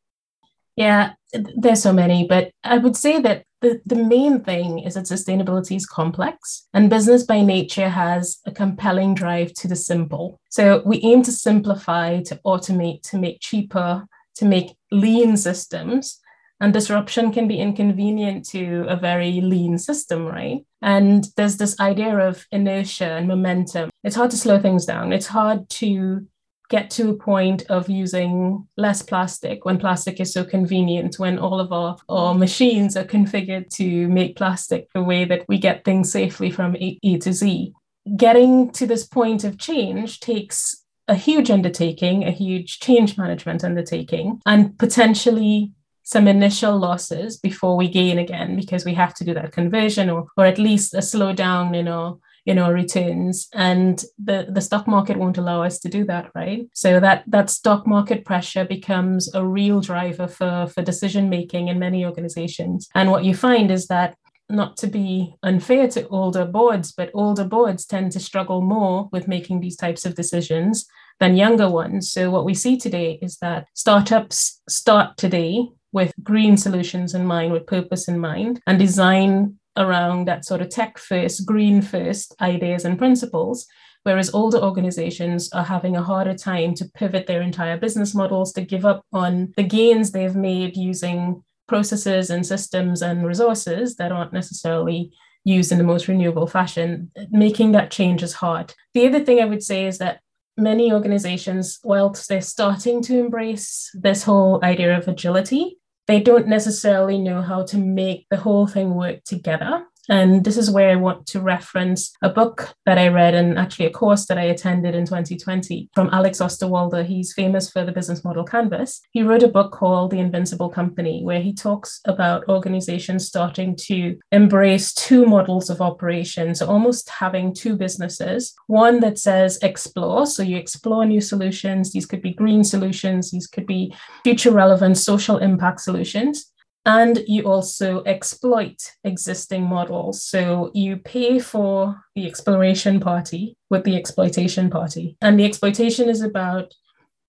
Yeah, 0.81 1.12
there's 1.35 1.82
so 1.82 1.93
many, 1.93 2.27
but 2.27 2.53
I 2.65 2.79
would 2.79 2.97
say 2.97 3.21
that 3.21 3.44
the, 3.61 3.82
the 3.85 3.97
main 3.97 4.43
thing 4.43 4.79
is 4.79 4.94
that 4.94 5.05
sustainability 5.05 5.77
is 5.77 5.85
complex 5.85 6.69
and 6.73 6.88
business 6.88 7.23
by 7.23 7.43
nature 7.43 7.91
has 7.91 8.38
a 8.47 8.50
compelling 8.50 9.15
drive 9.15 9.53
to 9.59 9.69
the 9.69 9.77
simple. 9.77 10.40
So 10.49 10.83
we 10.87 10.99
aim 11.02 11.23
to 11.25 11.33
simplify, 11.33 12.23
to 12.23 12.40
automate, 12.47 13.02
to 13.11 13.19
make 13.19 13.40
cheaper, 13.43 14.07
to 14.37 14.45
make 14.47 14.75
lean 14.90 15.37
systems. 15.37 16.19
And 16.62 16.73
disruption 16.73 17.31
can 17.31 17.47
be 17.47 17.59
inconvenient 17.59 18.47
to 18.49 18.87
a 18.88 18.97
very 18.97 19.43
lean 19.43 19.76
system, 19.76 20.25
right? 20.25 20.64
And 20.81 21.28
there's 21.37 21.59
this 21.59 21.78
idea 21.78 22.16
of 22.16 22.47
inertia 22.52 23.16
and 23.19 23.28
momentum. 23.28 23.90
It's 24.02 24.16
hard 24.16 24.31
to 24.31 24.38
slow 24.38 24.59
things 24.59 24.87
down. 24.87 25.12
It's 25.12 25.26
hard 25.26 25.69
to 25.81 26.26
get 26.71 26.89
to 26.89 27.11
a 27.11 27.15
point 27.15 27.65
of 27.69 27.91
using 27.91 28.67
less 28.77 29.03
plastic 29.03 29.65
when 29.65 29.77
plastic 29.77 30.21
is 30.21 30.33
so 30.33 30.45
convenient, 30.45 31.19
when 31.19 31.39
all 31.39 31.61
of 31.61 31.73
our, 31.73 31.97
our 32.09 32.33
machines 32.33 32.97
are 32.97 33.05
configured 33.05 33.69
to 33.69 34.09
make 34.09 34.37
plastic 34.37 34.89
the 34.95 35.03
way 35.03 35.25
that 35.25 35.45
we 35.49 35.59
get 35.59 35.85
things 35.85 36.11
safely 36.11 36.50
from 36.50 36.77
A, 36.77 37.19
to 37.19 37.33
Z. 37.33 37.75
Getting 38.17 38.71
to 38.71 38.87
this 38.87 39.05
point 39.05 39.45
of 39.45 39.59
change 39.59 40.21
takes 40.21 40.85
a 41.09 41.15
huge 41.15 41.50
undertaking, 41.50 42.25
a 42.25 42.31
huge 42.31 42.79
change 42.79 43.19
management 43.19 43.65
undertaking, 43.65 44.41
and 44.47 44.79
potentially 44.79 45.73
some 46.05 46.29
initial 46.29 46.79
losses 46.79 47.37
before 47.37 47.77
we 47.77 47.89
gain 47.89 48.19
again 48.19 48.57
because 48.57 48.85
we 48.85 48.95
have 48.95 49.15
to 49.15 49.25
do 49.25 49.35
that 49.35 49.53
conversion 49.53 50.09
or, 50.09 50.27
or 50.37 50.45
at 50.45 50.59
least 50.59 50.95
a 50.95 50.99
slowdown 50.99 51.77
in 51.77 51.89
our 51.89 52.17
you 52.44 52.54
know 52.54 52.70
returns 52.70 53.49
and 53.54 54.04
the 54.23 54.47
the 54.50 54.61
stock 54.61 54.87
market 54.87 55.16
won't 55.16 55.38
allow 55.38 55.62
us 55.62 55.78
to 55.78 55.88
do 55.88 56.04
that 56.04 56.30
right 56.35 56.68
so 56.73 57.00
that 57.00 57.25
that 57.26 57.50
stock 57.50 57.87
market 57.87 58.25
pressure 58.25 58.64
becomes 58.64 59.32
a 59.35 59.44
real 59.44 59.80
driver 59.80 60.26
for 60.26 60.66
for 60.73 60.82
decision 60.82 61.28
making 61.28 61.68
in 61.68 61.78
many 61.78 62.04
organizations 62.04 62.88
and 62.94 63.11
what 63.11 63.25
you 63.25 63.35
find 63.35 63.70
is 63.70 63.87
that 63.87 64.16
not 64.50 64.76
to 64.78 64.87
be 64.87 65.35
unfair 65.42 65.88
to 65.88 66.06
older 66.09 66.44
boards, 66.44 66.92
but 66.92 67.11
older 67.14 67.44
boards 67.44 67.87
tend 67.87 68.12
to 68.12 68.20
struggle 68.20 68.61
more 68.61 69.09
with 69.12 69.28
making 69.28 69.61
these 69.61 69.76
types 69.76 70.04
of 70.04 70.14
decisions 70.14 70.87
than 71.20 71.37
younger 71.37 71.68
ones. 71.68 72.11
So, 72.11 72.30
what 72.30 72.44
we 72.44 72.54
see 72.54 72.76
today 72.76 73.18
is 73.23 73.37
that 73.38 73.68
startups 73.75 74.61
start 74.68 75.16
today 75.16 75.68
with 75.92 76.12
green 76.23 76.56
solutions 76.56 77.14
in 77.14 77.26
mind, 77.26 77.52
with 77.52 77.66
purpose 77.66 78.09
in 78.09 78.18
mind, 78.18 78.61
and 78.66 78.78
design 78.78 79.60
around 79.77 80.27
that 80.27 80.45
sort 80.45 80.61
of 80.61 80.69
tech 80.69 80.99
first, 80.99 81.47
green 81.47 81.83
first 81.83 82.35
ideas 82.41 82.85
and 82.85 82.99
principles, 82.99 83.67
whereas 84.03 84.35
older 84.35 84.59
organizations 84.59 85.53
are 85.53 85.65
having 85.65 85.97
a 85.97 86.03
harder 86.03 86.35
time 86.35 86.75
to 86.75 86.85
pivot 86.95 87.27
their 87.27 87.43
entire 87.43 87.77
business 87.77 88.15
models 88.15 88.53
to 88.53 88.62
give 88.62 88.85
up 88.85 89.05
on 89.12 89.53
the 89.57 89.62
gains 89.62 90.11
they've 90.11 90.37
made 90.37 90.77
using 90.77 91.43
processes 91.69 92.31
and 92.31 92.45
systems 92.45 93.03
and 93.03 93.27
resources 93.27 93.97
that 93.97 94.12
aren't 94.12 94.33
necessarily 94.33 95.12
used 95.45 95.73
in 95.73 95.79
the 95.79 95.85
most 95.85 96.09
renewable 96.09 96.47
fashion, 96.47 97.11
making 97.31 97.73
that 97.73 97.91
change 97.91 98.23
is 98.23 98.35
hard. 98.35 98.75
The 98.93 99.07
other 99.07 99.25
thing 99.25 99.41
I 99.41 99.47
would 99.47 99.62
say 99.62 99.87
is 99.87 99.99
that 99.99 100.21
many 100.57 100.93
organizations, 100.93 101.79
whilst 101.83 102.29
they're 102.29 102.43
starting 102.43 103.03
to 103.03 103.19
embrace 103.19 103.91
this 103.95 104.23
whole 104.23 104.62
idea 104.62 104.97
of 104.97 105.09
agility, 105.09 105.79
they 106.11 106.21
don't 106.21 106.49
necessarily 106.49 107.19
know 107.19 107.40
how 107.40 107.62
to 107.62 107.79
make 107.79 108.26
the 108.31 108.37
whole 108.37 108.67
thing 108.67 108.95
work 108.97 109.23
together. 109.25 109.85
And 110.11 110.45
this 110.45 110.57
is 110.57 110.71
where 110.71 110.90
I 110.90 110.97
want 110.97 111.26
to 111.29 111.40
reference 111.40 112.12
a 112.21 112.29
book 112.29 112.75
that 112.85 112.99
I 112.99 113.09
read 113.09 113.33
and 113.33 113.57
actually 113.57 113.87
a 113.87 113.90
course 113.90 114.26
that 114.26 114.38
I 114.38 114.43
attended 114.43 114.97
in 114.97 115.07
2020 115.07 115.88
from 115.95 116.11
Alex 116.12 116.40
Osterwalder. 116.40 117.07
He's 117.07 117.33
famous 117.33 117.71
for 117.71 117.85
the 117.85 117.93
business 117.93 118.25
model 118.25 118.43
canvas. 118.43 119.00
He 119.12 119.23
wrote 119.23 119.45
a 119.45 119.49
book 119.49 119.71
called 119.71 120.11
The 120.11 120.19
Invincible 120.19 120.69
Company, 120.69 121.23
where 121.23 121.40
he 121.40 121.55
talks 121.55 122.00
about 122.07 122.49
organizations 122.49 123.29
starting 123.29 123.76
to 123.87 124.19
embrace 124.33 124.93
two 124.93 125.26
models 125.26 125.71
of 125.71 125.81
operation. 125.81 126.57
So 126.57 126.67
almost 126.67 127.09
having 127.09 127.55
two 127.55 127.76
businesses, 127.76 128.52
one 128.67 128.99
that 129.00 129.17
says 129.17 129.61
explore. 129.62 130.26
So 130.26 130.43
you 130.43 130.57
explore 130.57 131.07
new 131.07 131.21
solutions. 131.21 131.93
These 131.93 132.07
could 132.07 132.21
be 132.21 132.35
green 132.35 132.64
solutions, 132.64 133.31
these 133.31 133.47
could 133.47 133.67
be 133.67 133.95
future 134.25 134.50
relevant 134.50 134.99
social 134.99 135.38
impact 135.38 135.81
solutions 135.83 136.50
and 136.90 137.23
you 137.28 137.44
also 137.44 138.02
exploit 138.02 138.78
existing 139.04 139.62
models. 139.62 140.25
So 140.25 140.73
you 140.75 140.97
pay 140.97 141.38
for 141.38 142.02
the 142.16 142.26
exploration 142.26 142.99
party 142.99 143.56
with 143.70 143.85
the 143.85 143.97
exploitation 143.97 144.70
party. 144.70 145.16
And 145.20 145.38
the 145.38 145.44
exploitation 145.44 146.09
is 146.09 146.20
about 146.20 146.75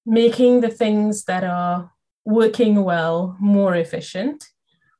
making 0.04 0.62
the 0.62 0.70
things 0.70 1.26
that 1.26 1.44
are 1.44 1.92
working 2.26 2.84
well 2.84 3.38
more 3.40 3.76
efficient 3.76 4.44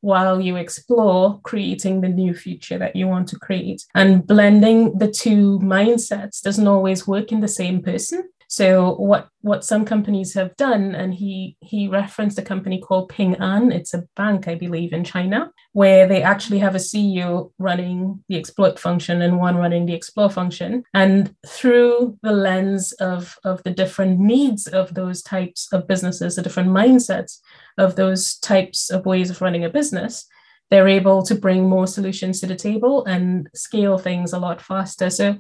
while 0.02 0.40
you 0.40 0.58
explore 0.58 1.40
creating 1.42 2.02
the 2.02 2.10
new 2.10 2.34
future 2.36 2.78
that 2.78 2.96
you 2.96 3.08
want 3.08 3.30
to 3.30 3.40
create. 3.40 3.84
And 3.96 4.28
blending 4.28 4.98
the 5.00 5.12
two 5.12 5.58
mindsets 5.60 6.42
doesn't 6.42 6.68
always 6.68 7.08
work 7.08 7.32
in 7.32 7.40
the 7.40 7.56
same 7.62 7.82
person. 7.82 8.30
So 8.52 8.96
what 8.96 9.30
what 9.40 9.64
some 9.64 9.86
companies 9.86 10.34
have 10.34 10.58
done, 10.58 10.94
and 10.94 11.14
he 11.14 11.56
he 11.62 11.88
referenced 11.88 12.38
a 12.38 12.42
company 12.42 12.82
called 12.82 13.08
Ping 13.08 13.36
An. 13.36 13.72
It's 13.72 13.94
a 13.94 14.04
bank, 14.18 14.50
I 14.50 14.56
believe, 14.56 14.92
in 14.92 15.06
China, 15.06 15.54
where 15.72 16.06
they 16.06 16.22
actually 16.22 16.60
have 16.60 16.76
a 16.76 16.86
CEO 16.90 17.54
running 17.60 18.22
the 18.28 18.38
exploit 18.38 18.78
function 18.78 19.22
and 19.22 19.40
one 19.40 19.56
running 19.56 19.86
the 19.86 19.94
explore 19.94 20.30
function. 20.30 20.84
And 20.94 21.34
through 21.48 22.18
the 22.24 22.34
lens 22.34 22.92
of 23.00 23.38
of 23.46 23.64
the 23.64 23.72
different 23.72 24.20
needs 24.20 24.68
of 24.68 24.96
those 24.96 25.22
types 25.22 25.70
of 25.72 25.88
businesses, 25.88 26.36
the 26.36 26.42
different 26.42 26.72
mindsets 26.72 27.40
of 27.78 27.96
those 27.96 28.38
types 28.40 28.90
of 28.90 29.06
ways 29.06 29.30
of 29.30 29.40
running 29.40 29.64
a 29.64 29.70
business, 29.70 30.28
they're 30.72 30.88
able 30.88 31.22
to 31.24 31.36
bring 31.36 31.70
more 31.70 31.86
solutions 31.86 32.40
to 32.40 32.48
the 32.48 32.56
table 32.56 33.06
and 33.06 33.50
scale 33.54 33.98
things 33.98 34.34
a 34.34 34.40
lot 34.40 34.62
faster. 34.62 35.10
So 35.10 35.38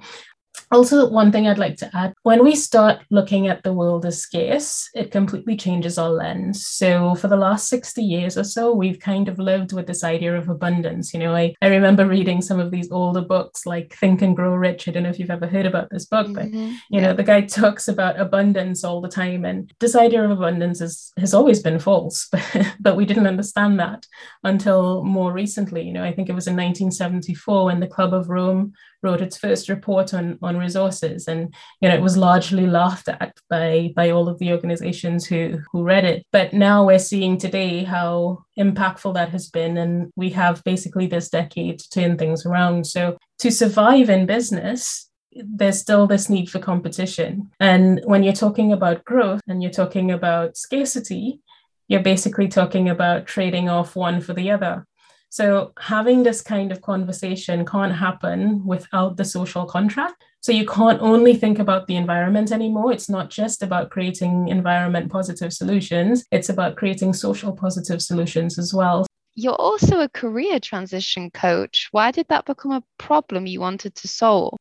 also, 0.72 1.10
one 1.10 1.34
thing 1.34 1.48
I'd 1.48 1.58
like 1.58 1.75
to 1.77 1.89
add 1.93 2.13
when 2.24 2.43
we 2.43 2.55
start 2.55 3.00
looking 3.10 3.48
at 3.48 3.62
the 3.63 3.74
world 3.74 4.05
as 4.05 4.22
scarce, 4.22 4.89
it 4.93 5.12
completely 5.12 5.58
changes 5.58 5.98
our 5.98 6.10
lens. 6.10 6.65
So, 6.65 7.13
for 7.15 7.27
the 7.27 7.36
last 7.36 7.67
60 7.67 8.01
years 8.01 8.38
or 8.38 8.46
so, 8.46 8.74
we've 8.74 9.00
kind 9.00 9.27
of 9.27 9.38
lived 9.38 9.74
with 9.74 9.86
this 9.86 10.03
idea 10.03 10.38
of 10.38 10.48
abundance. 10.48 11.13
You 11.13 11.20
know, 11.20 11.36
I, 11.36 11.53
I 11.62 11.67
remember 11.67 12.05
reading 12.05 12.41
some 12.41 12.60
of 12.60 12.72
these 12.72 12.89
older 12.89 13.22
books 13.22 13.65
like 13.65 13.93
Think 13.96 14.22
and 14.22 14.34
Grow 14.34 14.55
Rich. 14.55 14.88
I 14.88 14.91
don't 14.91 15.03
know 15.03 15.10
if 15.10 15.20
you've 15.20 15.29
ever 15.29 15.46
heard 15.46 15.65
about 15.65 15.89
this 15.89 16.05
book, 16.05 16.27
mm-hmm. 16.27 16.36
but, 16.36 16.51
you 16.51 16.77
yeah. 16.89 17.01
know, 17.01 17.13
the 17.13 17.24
guy 17.24 17.41
talks 17.41 17.89
about 17.89 18.20
abundance 18.20 18.86
all 18.86 19.01
the 19.01 19.10
time. 19.10 19.43
And 19.43 19.74
this 19.81 19.96
idea 19.96 20.24
of 20.24 20.31
abundance 20.31 20.79
is, 20.79 21.12
has 21.17 21.34
always 21.34 21.60
been 21.60 21.79
false, 21.79 22.29
but, 22.31 22.75
but 22.79 22.96
we 22.96 23.05
didn't 23.05 23.27
understand 23.27 23.77
that 23.81 24.08
until 24.46 25.03
more 25.03 25.34
recently. 25.34 25.81
You 25.81 25.91
know, 25.91 26.03
I 26.03 26.13
think 26.13 26.29
it 26.29 26.36
was 26.36 26.48
in 26.48 26.55
1974 26.55 27.65
when 27.65 27.81
the 27.81 27.88
Club 27.88 28.13
of 28.13 28.29
Rome 28.29 28.74
wrote 29.03 29.22
its 29.22 29.38
first 29.38 29.70
report 29.70 30.13
on, 30.13 30.38
on 30.41 30.58
resources. 30.58 31.27
And, 31.27 31.53
you 31.81 31.89
know, 31.89 31.96
it 31.96 32.01
was 32.01 32.17
largely 32.17 32.67
laughed 32.67 33.08
at 33.08 33.38
by, 33.50 33.93
by 33.96 34.12
all 34.12 34.29
of 34.29 34.39
the 34.39 34.51
organizations 34.51 35.25
who, 35.25 35.60
who 35.72 35.84
read 35.84 36.05
it. 36.05 36.25
But 36.31 36.53
now 36.53 36.86
we're 36.86 37.00
seeing 37.00 37.38
today 37.38 37.84
how 37.84 38.46
impactful 38.58 39.13
that 39.15 39.29
has 39.29 39.50
been. 39.50 39.77
And 39.77 40.12
we 40.15 40.29
have 40.31 40.63
basically 40.63 41.08
this 41.08 41.29
decade 41.29 41.79
to 41.79 41.89
turn 41.89 42.17
things 42.17 42.46
around. 42.46 42.88
So 42.88 43.17
to 43.39 43.51
survive 43.51 44.10
in 44.10 44.25
business, 44.25 45.10
there's 45.34 45.79
still 45.79 46.08
this 46.08 46.29
need 46.29 46.50
for 46.50 46.60
competition. 46.60 47.50
And 47.60 48.01
when 48.03 48.24
you're 48.24 48.34
talking 48.34 48.74
about 48.74 49.05
growth 49.05 49.41
and 49.48 49.63
you're 49.63 49.72
talking 49.72 50.12
about 50.12 50.58
scarcity, 50.58 51.39
you're 51.88 52.01
basically 52.01 52.48
talking 52.48 52.89
about 52.89 53.27
trading 53.27 53.70
off 53.70 53.96
one 53.96 54.22
for 54.22 54.34
the 54.34 54.51
other. 54.51 54.86
So 55.31 55.71
having 55.79 56.23
this 56.23 56.41
kind 56.41 56.73
of 56.73 56.81
conversation 56.81 57.65
can't 57.65 57.95
happen 57.95 58.65
without 58.65 59.15
the 59.15 59.23
social 59.23 59.65
contract. 59.65 60.21
So 60.41 60.51
you 60.51 60.65
can't 60.65 61.01
only 61.01 61.35
think 61.35 61.57
about 61.57 61.88
the 61.88 61.95
environment 61.95 62.51
anymore. 62.51 62.91
It's 62.91 63.07
not 63.07 63.29
just 63.29 63.63
about 63.63 63.91
creating 63.91 64.50
environment 64.50 65.09
positive 65.09 65.53
solutions, 65.53 66.25
it's 66.33 66.50
about 66.50 66.75
creating 66.75 67.13
social 67.13 67.53
positive 67.53 68.01
solutions 68.01 68.59
as 68.59 68.73
well. 68.73 69.07
You're 69.35 69.53
also 69.55 70.01
a 70.01 70.09
career 70.09 70.59
transition 70.59 71.31
coach. 71.31 71.88
Why 71.91 72.11
did 72.11 72.27
that 72.27 72.43
become 72.43 72.73
a 72.73 72.83
problem 72.97 73.47
you 73.47 73.61
wanted 73.61 73.95
to 73.95 74.09
solve? 74.09 74.57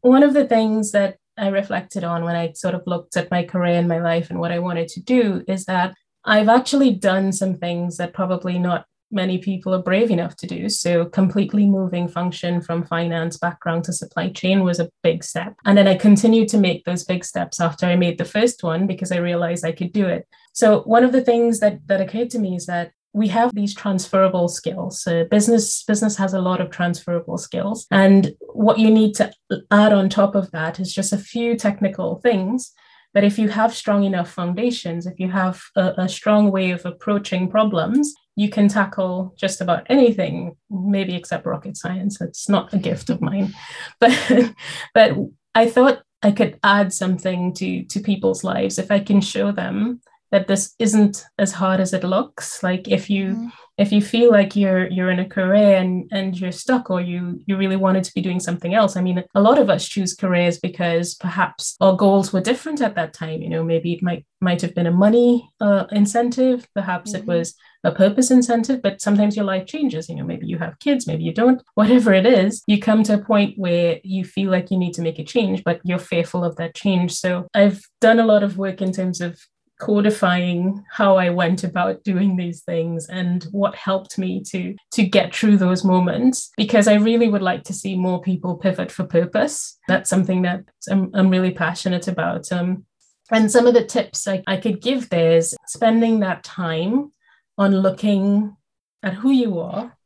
One 0.00 0.22
of 0.22 0.32
the 0.32 0.46
things 0.46 0.92
that 0.92 1.18
I 1.36 1.48
reflected 1.48 2.02
on 2.02 2.24
when 2.24 2.34
I 2.34 2.52
sort 2.52 2.74
of 2.74 2.82
looked 2.86 3.18
at 3.18 3.30
my 3.30 3.44
career 3.44 3.74
and 3.74 3.88
my 3.88 4.00
life 4.00 4.30
and 4.30 4.40
what 4.40 4.52
I 4.52 4.58
wanted 4.58 4.88
to 4.88 5.02
do 5.02 5.44
is 5.46 5.66
that 5.66 5.94
I've 6.24 6.48
actually 6.48 6.94
done 6.94 7.30
some 7.30 7.58
things 7.58 7.98
that 7.98 8.14
probably 8.14 8.58
not 8.58 8.86
many 9.10 9.38
people 9.38 9.74
are 9.74 9.82
brave 9.82 10.10
enough 10.10 10.36
to 10.36 10.46
do. 10.46 10.68
So, 10.68 11.04
completely 11.06 11.66
moving 11.66 12.08
function 12.08 12.60
from 12.60 12.86
finance 12.86 13.38
background 13.38 13.84
to 13.84 13.92
supply 13.92 14.30
chain 14.30 14.64
was 14.64 14.80
a 14.80 14.90
big 15.02 15.24
step. 15.24 15.54
And 15.64 15.76
then 15.76 15.88
I 15.88 15.96
continued 15.96 16.48
to 16.48 16.58
make 16.58 16.84
those 16.84 17.04
big 17.04 17.24
steps 17.24 17.60
after 17.60 17.86
I 17.86 17.96
made 17.96 18.18
the 18.18 18.24
first 18.24 18.62
one 18.62 18.86
because 18.86 19.12
I 19.12 19.16
realized 19.16 19.64
I 19.64 19.72
could 19.72 19.92
do 19.92 20.06
it. 20.06 20.26
So, 20.52 20.82
one 20.82 21.04
of 21.04 21.12
the 21.12 21.22
things 21.22 21.60
that, 21.60 21.86
that 21.86 22.00
occurred 22.00 22.30
to 22.30 22.38
me 22.38 22.56
is 22.56 22.66
that 22.66 22.92
we 23.12 23.28
have 23.28 23.54
these 23.54 23.74
transferable 23.74 24.48
skills. 24.48 25.02
So 25.02 25.24
business 25.24 25.82
business 25.84 26.16
has 26.18 26.34
a 26.34 26.40
lot 26.40 26.60
of 26.60 26.70
transferable 26.70 27.38
skills, 27.38 27.86
and 27.90 28.32
what 28.52 28.78
you 28.78 28.90
need 28.90 29.14
to 29.14 29.32
add 29.70 29.92
on 29.92 30.08
top 30.08 30.34
of 30.34 30.50
that 30.50 30.78
is 30.78 30.92
just 30.92 31.12
a 31.12 31.18
few 31.18 31.56
technical 31.56 32.20
things 32.20 32.74
but 33.14 33.24
if 33.24 33.38
you 33.38 33.48
have 33.48 33.74
strong 33.74 34.04
enough 34.04 34.30
foundations, 34.30 35.06
if 35.06 35.18
you 35.18 35.30
have 35.30 35.60
a, 35.76 35.94
a, 35.98 36.08
strong 36.08 36.50
way 36.50 36.70
of 36.72 36.84
approaching 36.84 37.48
problems, 37.48 38.14
you 38.38 38.48
can 38.48 38.68
tackle 38.68 39.34
just 39.36 39.60
about 39.60 39.84
anything, 39.90 40.54
maybe 40.70 41.16
except 41.16 41.44
rocket 41.44 41.76
science. 41.76 42.20
It's 42.20 42.48
not 42.48 42.72
a 42.72 42.78
gift 42.78 43.10
of 43.10 43.20
mine. 43.20 43.52
But 44.00 44.52
but 44.94 45.16
I 45.56 45.68
thought 45.68 46.02
I 46.22 46.30
could 46.30 46.56
add 46.62 46.92
something 46.92 47.52
to 47.54 47.82
to 47.82 47.98
people's 48.00 48.44
lives 48.44 48.78
if 48.78 48.92
I 48.92 49.00
can 49.00 49.20
show 49.20 49.50
them 49.50 50.00
that 50.30 50.48
this 50.48 50.74
isn't 50.78 51.24
as 51.38 51.52
hard 51.52 51.80
as 51.80 51.92
it 51.92 52.04
looks. 52.04 52.62
Like 52.62 52.88
if 52.88 53.08
you 53.10 53.34
mm 53.34 53.52
if 53.78 53.92
you 53.92 54.02
feel 54.02 54.32
like 54.32 54.56
you're 54.56 54.88
you're 54.88 55.10
in 55.10 55.20
a 55.20 55.28
career 55.28 55.76
and 55.76 56.08
and 56.10 56.38
you're 56.38 56.50
stuck 56.50 56.90
or 56.90 57.00
you 57.00 57.40
you 57.46 57.56
really 57.56 57.76
wanted 57.76 58.02
to 58.02 58.12
be 58.12 58.20
doing 58.20 58.40
something 58.40 58.74
else 58.74 58.96
i 58.96 59.00
mean 59.00 59.22
a 59.36 59.40
lot 59.40 59.56
of 59.56 59.70
us 59.70 59.86
choose 59.86 60.14
careers 60.14 60.58
because 60.58 61.14
perhaps 61.14 61.76
our 61.80 61.96
goals 61.96 62.32
were 62.32 62.40
different 62.40 62.80
at 62.80 62.94
that 62.94 63.12
time. 63.12 63.40
You 63.40 63.48
know 63.48 63.62
maybe 63.62 63.92
it 63.92 64.02
might 64.02 64.24
might 64.40 64.60
have 64.62 64.74
been 64.74 64.86
a 64.86 64.92
money 64.92 65.50
uh, 65.60 65.84
incentive. 65.90 66.68
Perhaps 66.74 67.12
mm-hmm. 67.12 67.22
it 67.22 67.26
was 67.26 67.54
a 67.84 67.92
purpose 67.92 68.30
incentive 68.30 68.82
but 68.82 69.00
sometimes 69.00 69.36
your 69.36 69.44
life 69.44 69.66
changes. 69.66 70.08
You 70.08 70.16
know 70.16 70.24
maybe 70.24 70.46
you 70.46 70.58
have 70.58 70.78
kids 70.80 71.06
maybe 71.06 71.24
you 71.24 71.34
don't 71.34 71.62
whatever 71.74 72.12
it 72.12 72.26
is 72.26 72.62
you 72.66 72.80
come 72.80 73.02
to 73.04 73.14
a 73.14 73.24
point 73.24 73.54
where 73.56 73.98
you 74.02 74.24
feel 74.24 74.50
like 74.50 74.70
you 74.70 74.78
need 74.78 74.94
to 74.94 75.02
make 75.02 75.18
a 75.18 75.24
change 75.24 75.62
but 75.64 75.80
you're 75.84 75.98
fearful 75.98 76.44
of 76.44 76.56
that 76.56 76.74
change. 76.74 77.12
So 77.12 77.46
i've 77.54 77.82
done 78.00 78.18
a 78.18 78.26
lot 78.26 78.42
of 78.42 78.58
work 78.58 78.82
in 78.82 78.92
terms 78.92 79.20
of 79.20 79.38
codifying 79.78 80.84
how 80.90 81.16
I 81.16 81.30
went 81.30 81.64
about 81.64 82.02
doing 82.04 82.36
these 82.36 82.62
things 82.62 83.06
and 83.08 83.44
what 83.52 83.74
helped 83.76 84.18
me 84.18 84.42
to 84.48 84.74
to 84.92 85.02
get 85.04 85.34
through 85.34 85.56
those 85.56 85.84
moments 85.84 86.50
because 86.56 86.88
I 86.88 86.94
really 86.94 87.28
would 87.28 87.42
like 87.42 87.64
to 87.64 87.72
see 87.72 87.96
more 87.96 88.20
people 88.20 88.56
pivot 88.56 88.90
for 88.90 89.04
purpose. 89.04 89.78
That's 89.88 90.10
something 90.10 90.42
that 90.42 90.64
I'm, 90.90 91.10
I'm 91.14 91.30
really 91.30 91.52
passionate 91.52 92.08
about. 92.08 92.50
Um, 92.52 92.84
and 93.30 93.50
some 93.50 93.66
of 93.66 93.74
the 93.74 93.84
tips 93.84 94.26
I, 94.26 94.42
I 94.46 94.56
could 94.56 94.80
give 94.80 95.10
there 95.10 95.32
is 95.32 95.56
spending 95.66 96.20
that 96.20 96.44
time 96.44 97.12
on 97.56 97.76
looking 97.76 98.56
at 99.02 99.14
who 99.14 99.30
you 99.30 99.60
are 99.60 99.97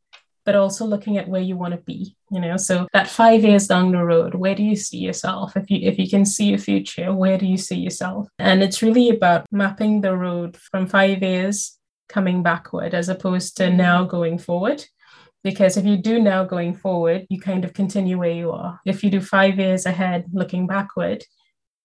but 0.44 0.56
also 0.56 0.84
looking 0.84 1.18
at 1.18 1.28
where 1.28 1.42
you 1.42 1.56
want 1.56 1.74
to 1.74 1.80
be 1.80 2.16
you 2.32 2.40
know? 2.40 2.56
So 2.56 2.88
that 2.92 3.08
five 3.08 3.44
years 3.44 3.66
down 3.66 3.92
the 3.92 4.02
road 4.02 4.34
where 4.34 4.54
do 4.54 4.62
you 4.62 4.74
see 4.74 4.98
yourself? 4.98 5.56
If 5.56 5.70
you 5.70 5.78
if 5.82 5.98
you 5.98 6.08
can 6.08 6.24
see 6.24 6.54
a 6.54 6.58
future 6.58 7.14
where 7.14 7.38
do 7.38 7.46
you 7.46 7.58
see 7.58 7.76
yourself? 7.76 8.28
And 8.38 8.62
it's 8.62 8.82
really 8.82 9.10
about 9.10 9.46
mapping 9.52 10.00
the 10.00 10.16
road 10.16 10.56
from 10.56 10.86
five 10.86 11.22
years 11.22 11.78
coming 12.08 12.42
backward 12.42 12.94
as 12.94 13.08
opposed 13.08 13.56
to 13.58 13.70
now 13.70 14.04
going 14.04 14.38
forward. 14.38 14.84
Because 15.44 15.76
if 15.76 15.84
you 15.84 15.96
do 15.96 16.20
now 16.20 16.44
going 16.44 16.74
forward 16.74 17.26
you 17.28 17.38
kind 17.38 17.64
of 17.64 17.74
continue 17.74 18.18
where 18.18 18.30
you 18.30 18.50
are. 18.50 18.80
If 18.86 19.04
you 19.04 19.10
do 19.10 19.20
five 19.20 19.58
years 19.58 19.84
ahead 19.86 20.24
looking 20.32 20.66
backward 20.66 21.24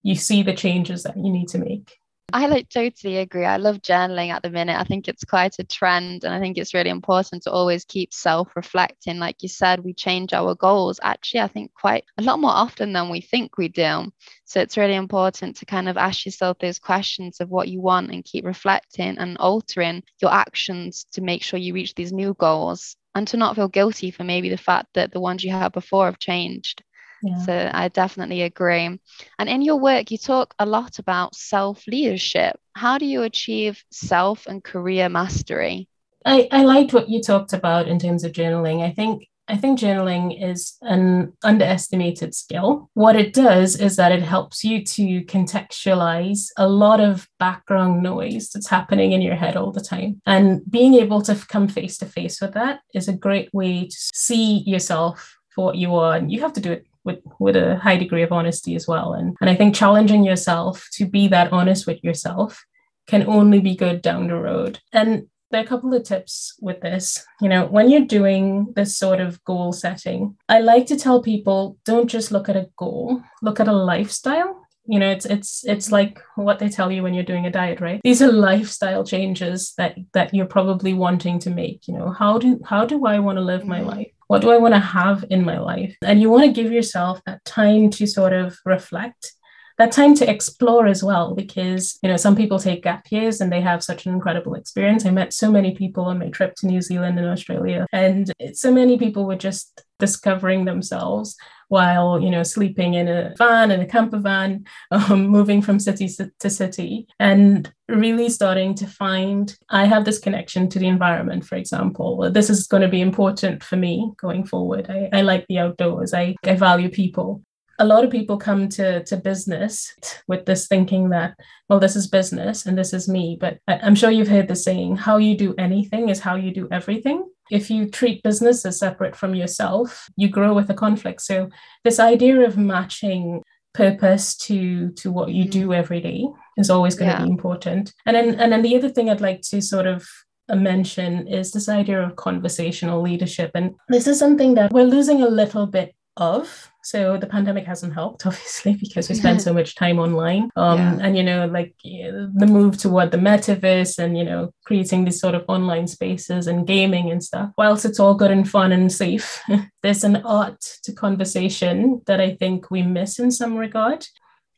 you 0.04 0.16
see 0.16 0.44
the 0.44 0.54
changes 0.54 1.04
that 1.04 1.18
you 1.18 1.30
need 1.30 1.50
to 1.50 1.58
make 1.58 1.98
I 2.34 2.48
like 2.48 2.68
totally 2.68 3.18
agree. 3.18 3.46
I 3.46 3.56
love 3.56 3.82
journaling 3.82 4.32
at 4.32 4.44
the 4.44 4.50
minute. 4.50 4.78
I 4.78 4.84
think 4.84 5.08
it's 5.08 5.24
quite 5.24 5.56
a 5.60 5.64
trend 5.64 6.26
and 6.26 6.34
I 6.34 6.40
think 6.42 6.58
it's 6.58 6.74
really 6.74 6.90
important 6.90 7.44
to 7.44 7.52
always 7.52 7.86
keep 7.86 8.14
self-reflecting. 8.14 9.18
Like 9.18 9.42
you 9.44 9.48
said, 9.48 9.80
we 9.80 9.94
change 9.94 10.34
our 10.34 10.54
goals 10.54 11.00
actually 11.02 11.40
I 11.40 11.48
think 11.48 11.74
quite 11.74 12.04
a 12.18 12.22
lot 12.24 12.40
more 12.40 12.52
often 12.52 12.92
than 12.92 13.10
we 13.10 13.22
think 13.22 13.58
we 13.58 13.70
do. 13.70 14.12
So 14.44 14.60
it's 14.60 14.76
really 14.76 14.96
important 14.96 15.56
to 15.58 15.66
kind 15.66 15.88
of 15.88 15.96
ask 15.96 16.26
yourself 16.26 16.60
those 16.60 16.80
questions 16.80 17.40
of 17.40 17.50
what 17.50 17.70
you 17.70 17.80
want 17.80 18.12
and 18.12 18.26
keep 18.26 18.44
reflecting 18.44 19.18
and 19.18 19.38
altering 19.38 20.04
your 20.22 20.34
actions 20.34 21.06
to 21.14 21.22
make 21.22 21.44
sure 21.44 21.60
you 21.60 21.74
reach 21.74 21.96
these 21.96 22.12
new 22.12 22.34
goals 22.34 22.98
and 23.16 23.26
to 23.30 23.38
not 23.38 23.56
feel 23.56 23.70
guilty 23.70 24.12
for 24.12 24.26
maybe 24.26 24.50
the 24.50 24.58
fact 24.58 24.88
that 24.96 25.14
the 25.14 25.22
ones 25.22 25.46
you 25.46 25.52
had 25.52 25.72
before 25.72 26.06
have 26.06 26.20
changed. 26.20 26.84
Yeah. 27.24 27.38
So 27.40 27.72
I 27.74 27.88
definitely 27.90 28.44
agree. 28.44 29.00
And 29.40 29.50
in 29.50 29.62
your 29.62 29.78
work, 29.78 30.12
you 30.12 30.18
talk 30.18 30.54
a 30.60 30.66
lot 30.66 31.00
about 31.00 31.36
self 31.36 31.86
leadership. 31.88 32.60
How 32.76 32.98
do 32.98 33.06
you 33.06 33.24
achieve 33.24 33.84
self 33.92 34.46
and 34.46 34.64
career 34.64 35.10
mastery? 35.10 35.88
I, 36.26 36.48
I 36.52 36.64
liked 36.64 36.94
what 36.94 37.10
you 37.10 37.22
talked 37.22 37.54
about 37.54 37.88
in 37.88 38.00
terms 38.00 38.24
of 38.24 38.34
journaling. 38.34 38.84
I 38.84 38.92
think 38.92 39.28
I 39.50 39.56
think 39.56 39.80
journaling 39.80 40.44
is 40.44 40.76
an 40.82 41.32
underestimated 41.42 42.36
skill. 42.36 42.90
What 42.96 43.16
it 43.16 43.34
does 43.34 43.80
is 43.80 43.96
that 43.96 44.12
it 44.12 44.22
helps 44.22 44.64
you 44.64 44.84
to 44.84 45.24
contextualize 45.24 46.48
a 46.58 46.68
lot 46.68 47.00
of 47.00 47.30
background 47.40 48.04
noise 48.04 48.50
that's 48.50 48.70
happening 48.70 49.14
in 49.14 49.22
your 49.22 49.36
head 49.36 49.56
all 49.56 49.72
the 49.72 49.80
time. 49.80 50.22
And 50.26 50.70
being 50.70 50.96
able 50.96 51.22
to 51.22 51.36
come 51.48 51.70
face 51.70 51.98
to 52.00 52.06
face 52.06 52.42
with 52.42 52.54
that 52.56 52.80
is 52.94 53.08
a 53.08 53.14
great 53.14 53.50
way 53.54 53.86
to 53.86 53.96
see 54.14 54.64
yourself 54.66 55.38
for 55.56 55.66
what 55.66 55.78
you 55.78 55.96
are. 55.96 56.16
And 56.16 56.30
you 56.30 56.42
have 56.42 56.54
to 56.54 56.62
do 56.62 56.74
it 56.74 56.87
with 57.08 57.20
with 57.40 57.56
a 57.56 57.78
high 57.78 57.98
degree 57.98 58.22
of 58.22 58.32
honesty 58.32 58.76
as 58.76 58.88
well 58.88 59.14
and 59.14 59.36
and 59.42 59.50
i 59.50 59.56
think 59.56 59.74
challenging 59.74 60.24
yourself 60.24 60.88
to 60.94 61.06
be 61.06 61.28
that 61.28 61.52
honest 61.52 61.88
with 61.88 62.04
yourself 62.04 62.64
can 63.08 63.26
only 63.28 63.60
be 63.60 63.76
good 63.76 64.02
down 64.04 64.28
the 64.28 64.36
road 64.36 64.80
and 64.94 65.28
there 65.52 65.62
are 65.62 65.64
a 65.64 65.68
couple 65.68 65.94
of 65.94 66.04
tips 66.04 66.56
with 66.60 66.82
this. 66.82 67.26
You 67.42 67.50
know, 67.50 67.66
when 67.66 67.90
you're 67.90 68.06
doing 68.06 68.74
this 68.76 68.98
sort 68.98 69.22
of 69.22 69.44
goal 69.46 69.72
setting, 69.72 70.36
I 70.50 70.60
like 70.60 70.88
to 70.88 70.98
tell 70.98 71.22
people 71.22 71.78
don't 71.86 72.10
just 72.10 72.32
look 72.32 72.50
at 72.50 72.58
a 72.58 72.70
goal, 72.78 73.24
look 73.42 73.60
at 73.60 73.68
a 73.68 73.74
lifestyle. 73.74 74.64
You 74.86 75.00
know, 75.00 75.10
it's 75.10 75.26
it's 75.26 75.66
it's 75.66 75.92
like 75.92 76.22
what 76.36 76.60
they 76.60 76.70
tell 76.70 76.92
you 76.92 77.04
when 77.04 77.14
you're 77.14 77.24
doing 77.24 77.46
a 77.46 77.52
diet, 77.52 77.82
right? 77.82 78.00
These 78.04 78.22
are 78.22 78.32
lifestyle 78.32 79.06
changes 79.06 79.74
that 79.78 79.98
that 80.14 80.34
you're 80.34 80.46
probably 80.46 80.94
wanting 80.94 81.40
to 81.40 81.50
make. 81.50 81.88
You 81.88 81.98
know, 81.98 82.12
how 82.12 82.38
do 82.38 82.60
how 82.66 82.86
do 82.86 83.06
I 83.06 83.20
want 83.20 83.38
to 83.38 83.44
live 83.44 83.66
my 83.66 83.80
mm-hmm. 83.80 83.90
life? 83.90 84.12
What 84.28 84.42
do 84.42 84.52
I 84.52 84.58
want 84.58 84.74
to 84.74 84.80
have 84.80 85.26
in 85.30 85.44
my 85.44 85.58
life? 85.58 85.96
And 86.02 86.22
you 86.22 86.30
want 86.30 86.46
to 86.46 86.62
give 86.62 86.72
yourself 86.72 87.22
that 87.26 87.44
time 87.46 87.90
to 87.92 88.06
sort 88.06 88.34
of 88.34 88.58
reflect 88.66 89.34
that 89.78 89.92
time 89.92 90.16
to 90.16 90.30
explore 90.30 90.88
as 90.88 91.04
well 91.04 91.36
because 91.36 92.00
you 92.02 92.10
know 92.10 92.18
some 92.18 92.36
people 92.36 92.60
take 92.60 92.84
gap 92.84 93.06
years 93.12 93.40
and 93.40 93.52
they 93.52 93.62
have 93.62 93.84
such 93.84 94.06
an 94.06 94.14
incredible 94.14 94.56
experience 94.56 95.06
i 95.06 95.12
met 95.12 95.34
so 95.34 95.52
many 95.52 95.76
people 95.76 96.06
on 96.06 96.20
my 96.20 96.30
trip 96.30 96.56
to 96.56 96.68
new 96.68 96.82
zealand 96.82 97.18
and 97.18 97.28
australia 97.28 97.86
and 97.92 98.32
so 98.54 98.72
many 98.72 98.98
people 98.98 99.26
were 99.26 99.36
just 99.36 99.84
discovering 100.00 100.66
themselves 100.66 101.36
while 101.70 102.20
you 102.20 102.30
know 102.30 102.44
sleeping 102.44 102.94
in 102.94 103.08
a 103.08 103.34
van 103.38 103.72
in 103.72 103.82
a 103.82 103.86
camper 103.86 104.20
van 104.20 104.66
um, 104.92 105.28
moving 105.28 105.62
from 105.62 105.80
city 105.80 106.10
to 106.40 106.50
city 106.50 107.08
and 107.20 107.72
really 107.88 108.30
starting 108.30 108.74
to 108.76 108.88
find 108.88 109.58
i 109.70 109.86
have 109.86 110.06
this 110.06 110.20
connection 110.20 110.70
to 110.70 110.80
the 110.80 110.88
environment 110.88 111.46
for 111.46 111.56
example 111.56 112.30
this 112.32 112.50
is 112.50 112.68
going 112.68 112.82
to 112.82 112.90
be 112.90 113.02
important 113.02 113.64
for 113.64 113.76
me 113.76 114.12
going 114.18 114.46
forward 114.46 114.88
i, 114.90 115.10
I 115.14 115.22
like 115.22 115.46
the 115.48 115.60
outdoors 115.60 116.14
I, 116.14 116.36
I 116.44 116.56
value 116.56 116.90
people 116.90 117.42
a 117.80 117.86
lot 117.86 118.04
of 118.04 118.12
people 118.12 118.38
come 118.38 118.70
to, 118.70 119.04
to 119.04 119.18
business 119.18 119.94
with 120.28 120.46
this 120.46 120.68
thinking 120.68 121.10
that, 121.10 121.38
well, 121.70 121.80
this 121.80 121.96
is 121.96 122.08
business 122.08 122.66
and 122.66 122.78
this 122.78 122.94
is 122.94 123.08
me. 123.08 123.38
But 123.40 123.60
I'm 123.68 123.96
sure 123.96 124.10
you've 124.10 124.28
heard 124.28 124.48
the 124.48 124.56
saying, 124.56 124.96
how 124.96 125.18
you 125.18 125.38
do 125.38 125.54
anything 125.58 126.10
is 126.10 126.20
how 126.20 126.36
you 126.36 126.52
do 126.52 126.68
everything. 126.72 127.30
If 127.52 127.70
you 127.70 127.90
treat 127.90 128.24
business 128.24 128.66
as 128.66 128.80
separate 128.80 129.16
from 129.16 129.36
yourself, 129.36 130.10
you 130.16 130.30
grow 130.30 130.54
with 130.54 130.70
a 130.70 130.74
conflict. 130.74 131.22
So, 131.22 131.50
this 131.84 132.00
idea 132.00 132.46
of 132.46 132.58
matching 132.58 133.42
purpose 133.74 134.36
to 134.36 134.92
to 134.92 135.12
what 135.12 135.30
you 135.32 135.46
do 135.46 135.64
mm-hmm. 135.64 135.74
every 135.74 136.02
day 136.02 136.26
is 136.58 136.70
always 136.70 136.96
going 136.96 137.12
yeah. 137.12 137.20
to 137.20 137.26
be 137.26 137.30
important. 137.30 137.94
And 138.06 138.16
then 138.16 138.40
and 138.40 138.52
then 138.52 138.62
the 138.62 138.76
other 138.76 138.90
thing 138.90 139.10
I'd 139.10 139.22
like 139.22 139.42
to 139.50 139.62
sort 139.62 139.88
of 139.88 140.08
mention 140.50 141.28
is 141.28 141.52
this 141.52 141.70
idea 141.70 142.02
of 142.02 142.16
conversational 142.16 143.02
leadership. 143.02 143.52
And 143.54 143.76
this 143.90 144.08
is 144.08 144.18
something 144.18 144.56
that 144.56 144.72
we're 144.72 144.86
losing 144.86 145.22
a 145.22 145.30
little 145.30 145.68
bit 145.68 145.94
of. 146.16 146.72
So 146.88 147.18
the 147.18 147.28
pandemic 147.28 147.66
hasn't 147.66 147.94
helped, 147.94 148.26
obviously, 148.26 148.76
because 148.76 149.10
we 149.10 149.16
spend 149.16 149.42
so 149.42 149.54
much 149.60 149.76
time 149.76 150.00
online. 150.00 150.50
Um, 150.56 150.78
yeah. 150.78 150.98
And, 151.02 151.18
you 151.18 151.24
know, 151.24 151.46
like 151.46 151.76
the 151.84 152.48
move 152.48 152.78
toward 152.78 153.12
the 153.12 153.18
metaverse 153.18 154.00
and, 154.00 154.18
you 154.18 154.24
know, 154.24 154.54
creating 154.66 155.04
these 155.04 155.20
sort 155.20 155.36
of 155.36 155.44
online 155.50 155.88
spaces 155.88 156.48
and 156.48 156.66
gaming 156.66 157.12
and 157.12 157.22
stuff. 157.22 157.52
Whilst 157.58 157.84
it's 157.84 158.00
all 158.00 158.16
good 158.16 158.32
and 158.32 158.50
fun 158.50 158.72
and 158.72 158.90
safe, 158.90 159.44
there's 159.84 160.06
an 160.06 160.22
art 160.24 160.62
to 160.84 160.94
conversation 160.94 162.04
that 162.06 162.22
I 162.22 162.36
think 162.36 162.72
we 162.72 162.84
miss 162.84 163.20
in 163.20 163.32
some 163.32 163.58
regard. 163.58 164.08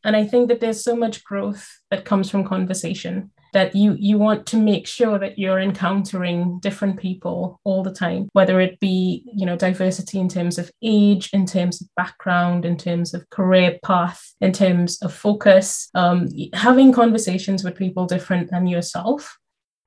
And 0.04 0.16
I 0.16 0.24
think 0.24 0.50
that 0.50 0.60
there's 0.60 0.84
so 0.84 0.96
much 0.96 1.24
growth 1.24 1.68
that 1.90 2.06
comes 2.06 2.30
from 2.30 2.44
conversation 2.44 3.32
that 3.54 3.76
you 3.76 3.96
you 4.00 4.18
want 4.18 4.46
to 4.46 4.58
make 4.58 4.88
sure 4.88 5.20
that 5.20 5.38
you're 5.38 5.60
encountering 5.60 6.60
different 6.60 7.00
people 7.00 7.60
all 7.64 7.84
the 7.84 7.94
time 7.94 8.30
whether 8.34 8.60
it 8.60 8.80
be 8.80 9.24
you 9.34 9.46
know 9.46 9.56
diversity 9.56 10.20
in 10.20 10.30
terms 10.30 10.58
of 10.58 10.72
age 10.82 11.30
in 11.34 11.46
terms 11.46 11.82
of 11.82 11.88
background 11.96 12.66
in 12.66 12.78
terms 12.78 13.14
of 13.14 13.30
career 13.30 13.78
path 13.84 14.34
in 14.42 14.52
terms 14.52 15.02
of 15.02 15.14
focus. 15.14 15.90
Um, 15.96 16.30
having 16.54 16.92
conversations 16.92 17.64
with 17.64 17.76
people 17.76 18.06
different 18.06 18.52
than 18.52 18.68
yourself 18.68 19.38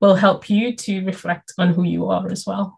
will 0.01 0.15
help 0.15 0.49
you 0.49 0.75
to 0.75 1.05
reflect 1.05 1.53
on 1.57 1.73
who 1.73 1.83
you 1.83 2.09
are 2.09 2.29
as 2.29 2.45
well 2.45 2.77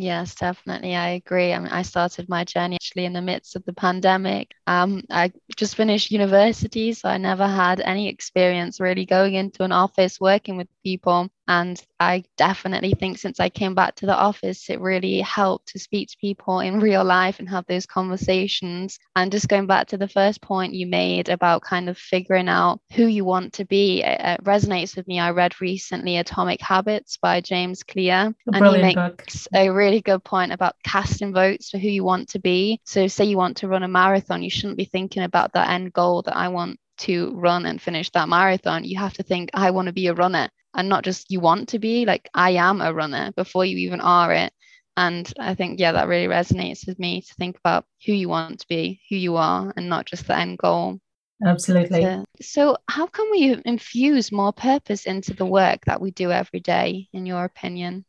Yes, 0.00 0.34
definitely. 0.36 0.94
I 0.94 1.08
agree. 1.10 1.52
I 1.52 1.58
mean, 1.58 1.72
I 1.72 1.82
started 1.82 2.28
my 2.28 2.44
journey 2.44 2.76
actually 2.76 3.04
in 3.04 3.12
the 3.14 3.20
midst 3.22 3.56
of 3.56 3.64
the 3.64 3.72
pandemic. 3.72 4.54
Um, 4.66 5.02
I 5.10 5.32
just 5.56 5.74
finished 5.74 6.12
university, 6.12 6.92
so 6.92 7.08
I 7.08 7.18
never 7.18 7.46
had 7.48 7.80
any 7.80 8.08
experience 8.08 8.78
really 8.80 9.06
going 9.06 9.34
into 9.34 9.64
an 9.64 9.72
office 9.72 10.20
working 10.20 10.56
with 10.56 10.68
people. 10.84 11.30
And 11.48 11.82
I 11.98 12.24
definitely 12.36 12.92
think 12.92 13.16
since 13.16 13.40
I 13.40 13.48
came 13.48 13.74
back 13.74 13.94
to 13.96 14.06
the 14.06 14.14
office, 14.14 14.68
it 14.68 14.80
really 14.80 15.20
helped 15.22 15.68
to 15.68 15.78
speak 15.78 16.08
to 16.08 16.16
people 16.20 16.60
in 16.60 16.78
real 16.78 17.02
life 17.02 17.38
and 17.38 17.48
have 17.48 17.64
those 17.66 17.86
conversations. 17.86 18.98
And 19.16 19.32
just 19.32 19.48
going 19.48 19.66
back 19.66 19.88
to 19.88 19.96
the 19.96 20.08
first 20.08 20.42
point 20.42 20.74
you 20.74 20.86
made 20.86 21.30
about 21.30 21.62
kind 21.62 21.88
of 21.88 21.96
figuring 21.96 22.48
out 22.48 22.80
who 22.92 23.06
you 23.06 23.24
want 23.24 23.54
to 23.54 23.64
be, 23.64 24.02
it, 24.02 24.20
it 24.20 24.44
resonates 24.44 24.94
with 24.94 25.08
me. 25.08 25.18
I 25.18 25.30
read 25.30 25.58
recently 25.60 26.18
Atomic 26.18 26.60
Habits 26.60 27.16
by 27.16 27.40
James 27.40 27.82
Clear, 27.82 28.34
a 28.52 28.54
and 28.54 28.66
he 28.66 28.82
makes 28.82 29.48
book. 29.48 29.54
a 29.54 29.70
really 29.70 30.02
good 30.02 30.22
point 30.22 30.52
about 30.52 30.76
casting 30.84 31.32
votes 31.32 31.70
for 31.70 31.78
who 31.78 31.88
you 31.88 32.04
want 32.04 32.28
to 32.30 32.38
be. 32.38 32.78
So, 32.84 33.06
say 33.06 33.24
you 33.24 33.38
want 33.38 33.56
to 33.58 33.68
run 33.68 33.82
a 33.82 33.88
marathon, 33.88 34.42
you 34.42 34.50
shouldn't 34.50 34.76
be 34.76 34.84
thinking 34.84 35.22
about 35.22 35.54
that 35.54 35.70
end 35.70 35.94
goal 35.94 36.22
that 36.22 36.36
I 36.36 36.48
want 36.48 36.78
to 36.98 37.32
run 37.34 37.64
and 37.64 37.80
finish 37.80 38.10
that 38.10 38.28
marathon, 38.28 38.84
you 38.84 38.98
have 38.98 39.14
to 39.14 39.22
think, 39.22 39.50
I 39.54 39.70
want 39.70 39.86
to 39.86 39.92
be 39.92 40.08
a 40.08 40.14
runner 40.14 40.50
and 40.78 40.88
not 40.88 41.02
just 41.02 41.28
you 41.28 41.40
want 41.40 41.70
to 41.70 41.80
be, 41.80 42.06
like, 42.06 42.30
I 42.32 42.52
am 42.52 42.80
a 42.80 42.94
runner 42.94 43.32
before 43.32 43.64
you 43.64 43.76
even 43.78 44.00
are 44.00 44.32
it. 44.32 44.52
And 44.96 45.30
I 45.36 45.56
think, 45.56 45.80
yeah, 45.80 45.90
that 45.90 46.06
really 46.06 46.28
resonates 46.28 46.86
with 46.86 47.00
me 47.00 47.20
to 47.20 47.34
think 47.34 47.58
about 47.58 47.84
who 48.06 48.12
you 48.12 48.28
want 48.28 48.60
to 48.60 48.68
be, 48.68 49.00
who 49.10 49.16
you 49.16 49.34
are, 49.36 49.72
and 49.76 49.88
not 49.88 50.06
just 50.06 50.28
the 50.28 50.38
end 50.38 50.58
goal. 50.58 51.00
Absolutely. 51.44 52.02
So, 52.02 52.24
so, 52.40 52.76
how 52.88 53.06
can 53.06 53.28
we 53.32 53.60
infuse 53.64 54.30
more 54.30 54.52
purpose 54.52 55.04
into 55.04 55.34
the 55.34 55.46
work 55.46 55.84
that 55.86 56.00
we 56.00 56.12
do 56.12 56.30
every 56.30 56.60
day, 56.60 57.08
in 57.12 57.26
your 57.26 57.44
opinion? 57.44 58.04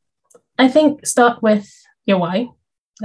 I 0.59 0.67
think 0.67 1.07
start 1.07 1.41
with 1.41 1.67
your 2.05 2.19
why. 2.19 2.49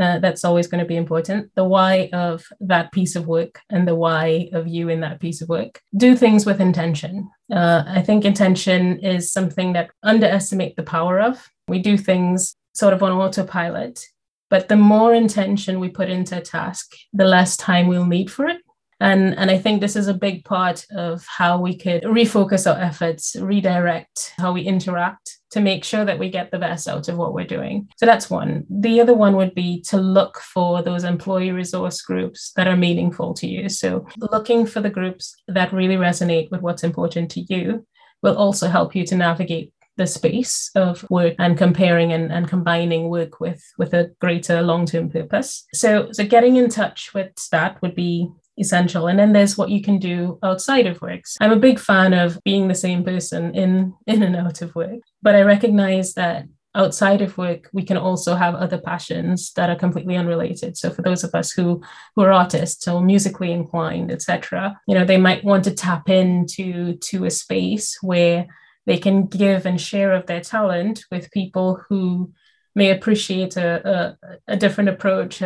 Uh, 0.00 0.18
that's 0.18 0.44
always 0.44 0.66
going 0.66 0.82
to 0.82 0.88
be 0.88 0.96
important. 0.96 1.50
The 1.54 1.64
why 1.64 2.10
of 2.12 2.44
that 2.60 2.90
piece 2.92 3.14
of 3.14 3.26
work 3.26 3.60
and 3.70 3.86
the 3.86 3.94
why 3.94 4.48
of 4.52 4.66
you 4.66 4.88
in 4.88 5.00
that 5.00 5.20
piece 5.20 5.40
of 5.40 5.48
work. 5.48 5.80
Do 5.96 6.16
things 6.16 6.44
with 6.44 6.60
intention. 6.60 7.30
Uh, 7.52 7.84
I 7.86 8.02
think 8.02 8.24
intention 8.24 8.98
is 8.98 9.32
something 9.32 9.72
that 9.74 9.90
underestimate 10.02 10.76
the 10.76 10.82
power 10.82 11.20
of. 11.20 11.48
We 11.68 11.78
do 11.78 11.96
things 11.96 12.56
sort 12.74 12.92
of 12.92 13.02
on 13.02 13.12
autopilot, 13.12 14.04
but 14.50 14.68
the 14.68 14.76
more 14.76 15.14
intention 15.14 15.80
we 15.80 15.88
put 15.88 16.10
into 16.10 16.38
a 16.38 16.42
task, 16.42 16.92
the 17.12 17.24
less 17.24 17.56
time 17.56 17.86
we'll 17.86 18.06
need 18.06 18.30
for 18.30 18.46
it. 18.46 18.58
And, 19.00 19.36
and 19.36 19.50
I 19.50 19.58
think 19.58 19.80
this 19.80 19.96
is 19.96 20.08
a 20.08 20.14
big 20.14 20.44
part 20.44 20.86
of 20.90 21.24
how 21.26 21.60
we 21.60 21.76
could 21.76 22.02
refocus 22.04 22.70
our 22.70 22.80
efforts, 22.80 23.36
redirect 23.38 24.32
how 24.38 24.52
we 24.52 24.62
interact 24.62 25.33
to 25.54 25.60
make 25.60 25.84
sure 25.84 26.04
that 26.04 26.18
we 26.18 26.28
get 26.28 26.50
the 26.50 26.58
best 26.58 26.88
out 26.88 27.08
of 27.08 27.16
what 27.16 27.32
we're 27.32 27.46
doing. 27.46 27.88
So 27.96 28.06
that's 28.06 28.28
one. 28.28 28.66
The 28.68 29.00
other 29.00 29.14
one 29.14 29.36
would 29.36 29.54
be 29.54 29.80
to 29.82 29.96
look 29.96 30.40
for 30.40 30.82
those 30.82 31.04
employee 31.04 31.52
resource 31.52 32.02
groups 32.02 32.50
that 32.56 32.66
are 32.66 32.76
meaningful 32.76 33.34
to 33.34 33.46
you. 33.46 33.68
So 33.68 34.04
looking 34.18 34.66
for 34.66 34.80
the 34.80 34.90
groups 34.90 35.36
that 35.46 35.72
really 35.72 35.94
resonate 35.94 36.50
with 36.50 36.60
what's 36.60 36.82
important 36.82 37.30
to 37.32 37.40
you 37.42 37.86
will 38.20 38.36
also 38.36 38.66
help 38.66 38.96
you 38.96 39.06
to 39.06 39.14
navigate 39.14 39.72
the 39.96 40.08
space 40.08 40.72
of 40.74 41.08
work 41.08 41.36
and 41.38 41.56
comparing 41.56 42.12
and, 42.12 42.32
and 42.32 42.48
combining 42.48 43.08
work 43.08 43.38
with 43.38 43.62
with 43.78 43.94
a 43.94 44.10
greater 44.20 44.60
long-term 44.60 45.08
purpose 45.08 45.64
so 45.72 46.10
so 46.10 46.26
getting 46.26 46.56
in 46.56 46.68
touch 46.68 47.14
with 47.14 47.30
that 47.52 47.80
would 47.80 47.94
be 47.94 48.28
essential. 48.58 49.08
And 49.08 49.18
then 49.18 49.32
there's 49.32 49.58
what 49.58 49.70
you 49.70 49.82
can 49.82 49.98
do 49.98 50.38
outside 50.42 50.86
of 50.86 51.00
work 51.00 51.22
i'm 51.40 51.52
a 51.52 51.56
big 51.56 51.78
fan 51.78 52.12
of 52.12 52.38
being 52.44 52.68
the 52.68 52.74
same 52.74 53.04
person 53.04 53.54
in 53.54 53.94
in 54.06 54.22
and 54.22 54.36
out 54.36 54.62
of 54.62 54.74
work 54.74 55.00
but 55.22 55.34
i 55.34 55.42
recognize 55.42 56.14
that 56.14 56.44
outside 56.76 57.22
of 57.22 57.38
work 57.38 57.70
we 57.72 57.84
can 57.84 57.96
also 57.96 58.34
have 58.34 58.54
other 58.54 58.78
passions 58.78 59.52
that 59.52 59.70
are 59.70 59.76
completely 59.76 60.16
unrelated. 60.16 60.76
So 60.76 60.90
for 60.90 61.02
those 61.02 61.22
of 61.22 61.32
us 61.32 61.52
who 61.52 61.80
who 62.16 62.22
are 62.22 62.32
artists 62.32 62.88
or 62.88 63.00
musically 63.00 63.52
inclined 63.52 64.10
etc 64.10 64.78
you 64.88 64.94
know 64.94 65.04
they 65.04 65.18
might 65.18 65.44
want 65.44 65.64
to 65.64 65.74
tap 65.74 66.08
into 66.08 66.96
to 66.96 67.24
a 67.24 67.30
space 67.30 67.98
where 68.02 68.46
they 68.86 68.98
can 68.98 69.26
give 69.26 69.66
and 69.66 69.80
share 69.80 70.12
of 70.12 70.26
their 70.26 70.40
talent 70.40 71.04
with 71.10 71.30
people 71.30 71.80
who 71.88 72.32
may 72.74 72.90
appreciate 72.90 73.56
a, 73.56 74.16
a, 74.48 74.54
a 74.54 74.56
different 74.56 74.90
approach 74.90 75.40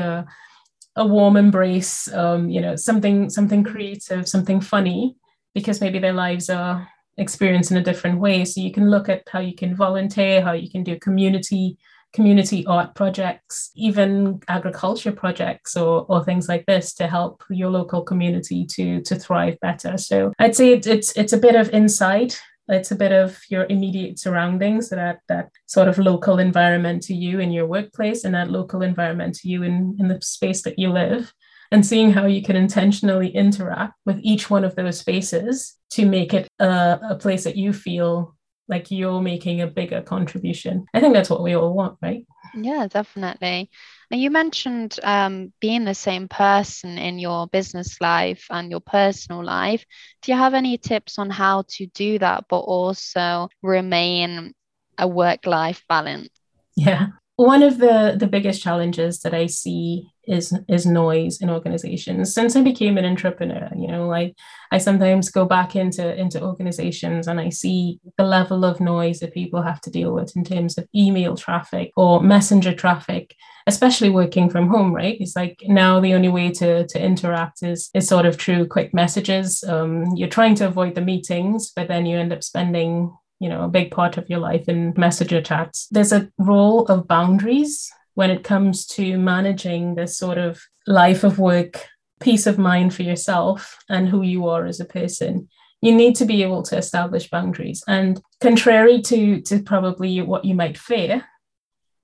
a 0.98 1.06
warm 1.06 1.36
embrace, 1.36 2.12
um, 2.12 2.50
you 2.50 2.60
know, 2.60 2.76
something 2.76 3.30
something 3.30 3.64
creative, 3.64 4.28
something 4.28 4.60
funny, 4.60 5.16
because 5.54 5.80
maybe 5.80 5.98
their 5.98 6.12
lives 6.12 6.50
are 6.50 6.86
experienced 7.16 7.70
in 7.70 7.76
a 7.76 7.82
different 7.82 8.20
way. 8.20 8.44
So 8.44 8.60
you 8.60 8.72
can 8.72 8.90
look 8.90 9.08
at 9.08 9.22
how 9.30 9.40
you 9.40 9.54
can 9.54 9.74
volunteer, 9.74 10.42
how 10.42 10.52
you 10.52 10.70
can 10.70 10.84
do 10.84 10.98
community 10.98 11.78
community 12.14 12.66
art 12.66 12.94
projects, 12.94 13.70
even 13.74 14.40
agriculture 14.48 15.12
projects 15.12 15.76
or, 15.76 16.06
or 16.08 16.24
things 16.24 16.48
like 16.48 16.64
this 16.66 16.94
to 16.94 17.06
help 17.06 17.44
your 17.50 17.70
local 17.70 18.02
community 18.02 18.66
to 18.66 19.00
to 19.02 19.14
thrive 19.14 19.58
better. 19.60 19.98
So 19.98 20.32
I'd 20.38 20.56
say 20.56 20.72
it's 20.72 20.86
it's, 20.86 21.16
it's 21.16 21.32
a 21.32 21.38
bit 21.38 21.54
of 21.54 21.70
insight 21.70 22.40
it's 22.68 22.90
a 22.90 22.96
bit 22.96 23.12
of 23.12 23.40
your 23.48 23.66
immediate 23.68 24.18
surroundings 24.18 24.90
that 24.90 25.20
that 25.28 25.50
sort 25.66 25.88
of 25.88 25.98
local 25.98 26.38
environment 26.38 27.02
to 27.04 27.14
you 27.14 27.40
in 27.40 27.50
your 27.50 27.66
workplace 27.66 28.24
and 28.24 28.34
that 28.34 28.50
local 28.50 28.82
environment 28.82 29.34
to 29.36 29.48
you 29.48 29.62
in, 29.62 29.96
in 29.98 30.08
the 30.08 30.20
space 30.22 30.62
that 30.62 30.78
you 30.78 30.90
live. 30.90 31.32
And 31.70 31.84
seeing 31.84 32.12
how 32.12 32.24
you 32.24 32.42
can 32.42 32.56
intentionally 32.56 33.28
interact 33.28 33.92
with 34.06 34.18
each 34.22 34.48
one 34.48 34.64
of 34.64 34.74
those 34.74 35.00
spaces 35.00 35.74
to 35.90 36.06
make 36.06 36.32
it 36.32 36.48
a, 36.58 36.98
a 37.10 37.16
place 37.16 37.44
that 37.44 37.56
you 37.56 37.74
feel 37.74 38.37
like 38.68 38.90
you're 38.90 39.20
making 39.20 39.60
a 39.60 39.66
bigger 39.66 40.02
contribution. 40.02 40.86
I 40.92 41.00
think 41.00 41.14
that's 41.14 41.30
what 41.30 41.42
we 41.42 41.54
all 41.54 41.72
want, 41.72 41.98
right? 42.02 42.26
Yeah, 42.54 42.86
definitely. 42.88 43.70
Now, 44.10 44.16
you 44.16 44.30
mentioned 44.30 44.98
um, 45.02 45.52
being 45.60 45.84
the 45.84 45.94
same 45.94 46.28
person 46.28 46.98
in 46.98 47.18
your 47.18 47.46
business 47.46 48.00
life 48.00 48.46
and 48.50 48.70
your 48.70 48.80
personal 48.80 49.44
life. 49.44 49.84
Do 50.22 50.32
you 50.32 50.38
have 50.38 50.54
any 50.54 50.78
tips 50.78 51.18
on 51.18 51.30
how 51.30 51.64
to 51.68 51.86
do 51.86 52.18
that, 52.18 52.44
but 52.48 52.60
also 52.60 53.48
remain 53.62 54.54
a 54.96 55.06
work 55.06 55.46
life 55.46 55.82
balance? 55.88 56.30
Yeah. 56.76 57.08
One 57.36 57.62
of 57.62 57.78
the, 57.78 58.16
the 58.18 58.26
biggest 58.26 58.62
challenges 58.62 59.20
that 59.20 59.34
I 59.34 59.46
see 59.46 60.08
is 60.28 60.56
is 60.68 60.86
noise 60.86 61.40
in 61.40 61.50
organizations. 61.50 62.34
Since 62.34 62.56
i 62.56 62.62
became 62.62 62.98
an 62.98 63.04
entrepreneur 63.04 63.68
you 63.76 63.88
know 63.88 64.06
like 64.06 64.34
i 64.72 64.78
sometimes 64.78 65.30
go 65.30 65.44
back 65.44 65.76
into 65.76 66.14
into 66.16 66.42
organizations 66.42 67.26
and 67.26 67.40
i 67.40 67.48
see 67.48 68.00
the 68.16 68.24
level 68.24 68.64
of 68.64 68.80
noise 68.80 69.20
that 69.20 69.34
people 69.34 69.62
have 69.62 69.80
to 69.82 69.90
deal 69.90 70.12
with 70.12 70.36
in 70.36 70.44
terms 70.44 70.78
of 70.78 70.86
email 70.94 71.36
traffic 71.36 71.90
or 71.96 72.22
messenger 72.22 72.74
traffic 72.74 73.34
especially 73.68 74.08
working 74.08 74.48
from 74.48 74.68
home 74.68 74.92
right? 74.94 75.18
It's 75.20 75.36
like 75.36 75.62
now 75.66 76.00
the 76.00 76.14
only 76.14 76.28
way 76.28 76.50
to 76.52 76.86
to 76.86 76.98
interact 77.00 77.62
is 77.62 77.90
is 77.94 78.08
sort 78.08 78.26
of 78.26 78.36
through 78.36 78.66
quick 78.66 78.94
messages. 78.94 79.62
Um, 79.62 80.06
you're 80.16 80.36
trying 80.36 80.54
to 80.56 80.66
avoid 80.66 80.94
the 80.94 81.02
meetings 81.02 81.70
but 81.76 81.86
then 81.88 82.06
you 82.06 82.18
end 82.18 82.32
up 82.32 82.42
spending 82.42 83.14
you 83.40 83.48
know 83.48 83.62
a 83.64 83.68
big 83.68 83.90
part 83.90 84.16
of 84.16 84.28
your 84.28 84.40
life 84.40 84.68
in 84.68 84.94
messenger 84.96 85.42
chats. 85.42 85.86
There's 85.90 86.12
a 86.12 86.30
role 86.38 86.86
of 86.86 87.06
boundaries 87.06 87.92
when 88.18 88.32
it 88.32 88.42
comes 88.42 88.84
to 88.84 89.16
managing 89.16 89.94
this 89.94 90.18
sort 90.18 90.38
of 90.38 90.60
life 90.88 91.22
of 91.22 91.38
work, 91.38 91.86
peace 92.18 92.48
of 92.48 92.58
mind 92.58 92.92
for 92.92 93.04
yourself 93.04 93.78
and 93.88 94.08
who 94.08 94.22
you 94.22 94.48
are 94.48 94.66
as 94.66 94.80
a 94.80 94.84
person. 94.84 95.48
You 95.82 95.94
need 95.94 96.16
to 96.16 96.24
be 96.24 96.42
able 96.42 96.64
to 96.64 96.76
establish 96.76 97.30
boundaries. 97.30 97.84
And 97.86 98.20
contrary 98.40 99.02
to, 99.02 99.40
to 99.42 99.62
probably 99.62 100.20
what 100.22 100.44
you 100.44 100.56
might 100.56 100.76
fear, 100.76 101.26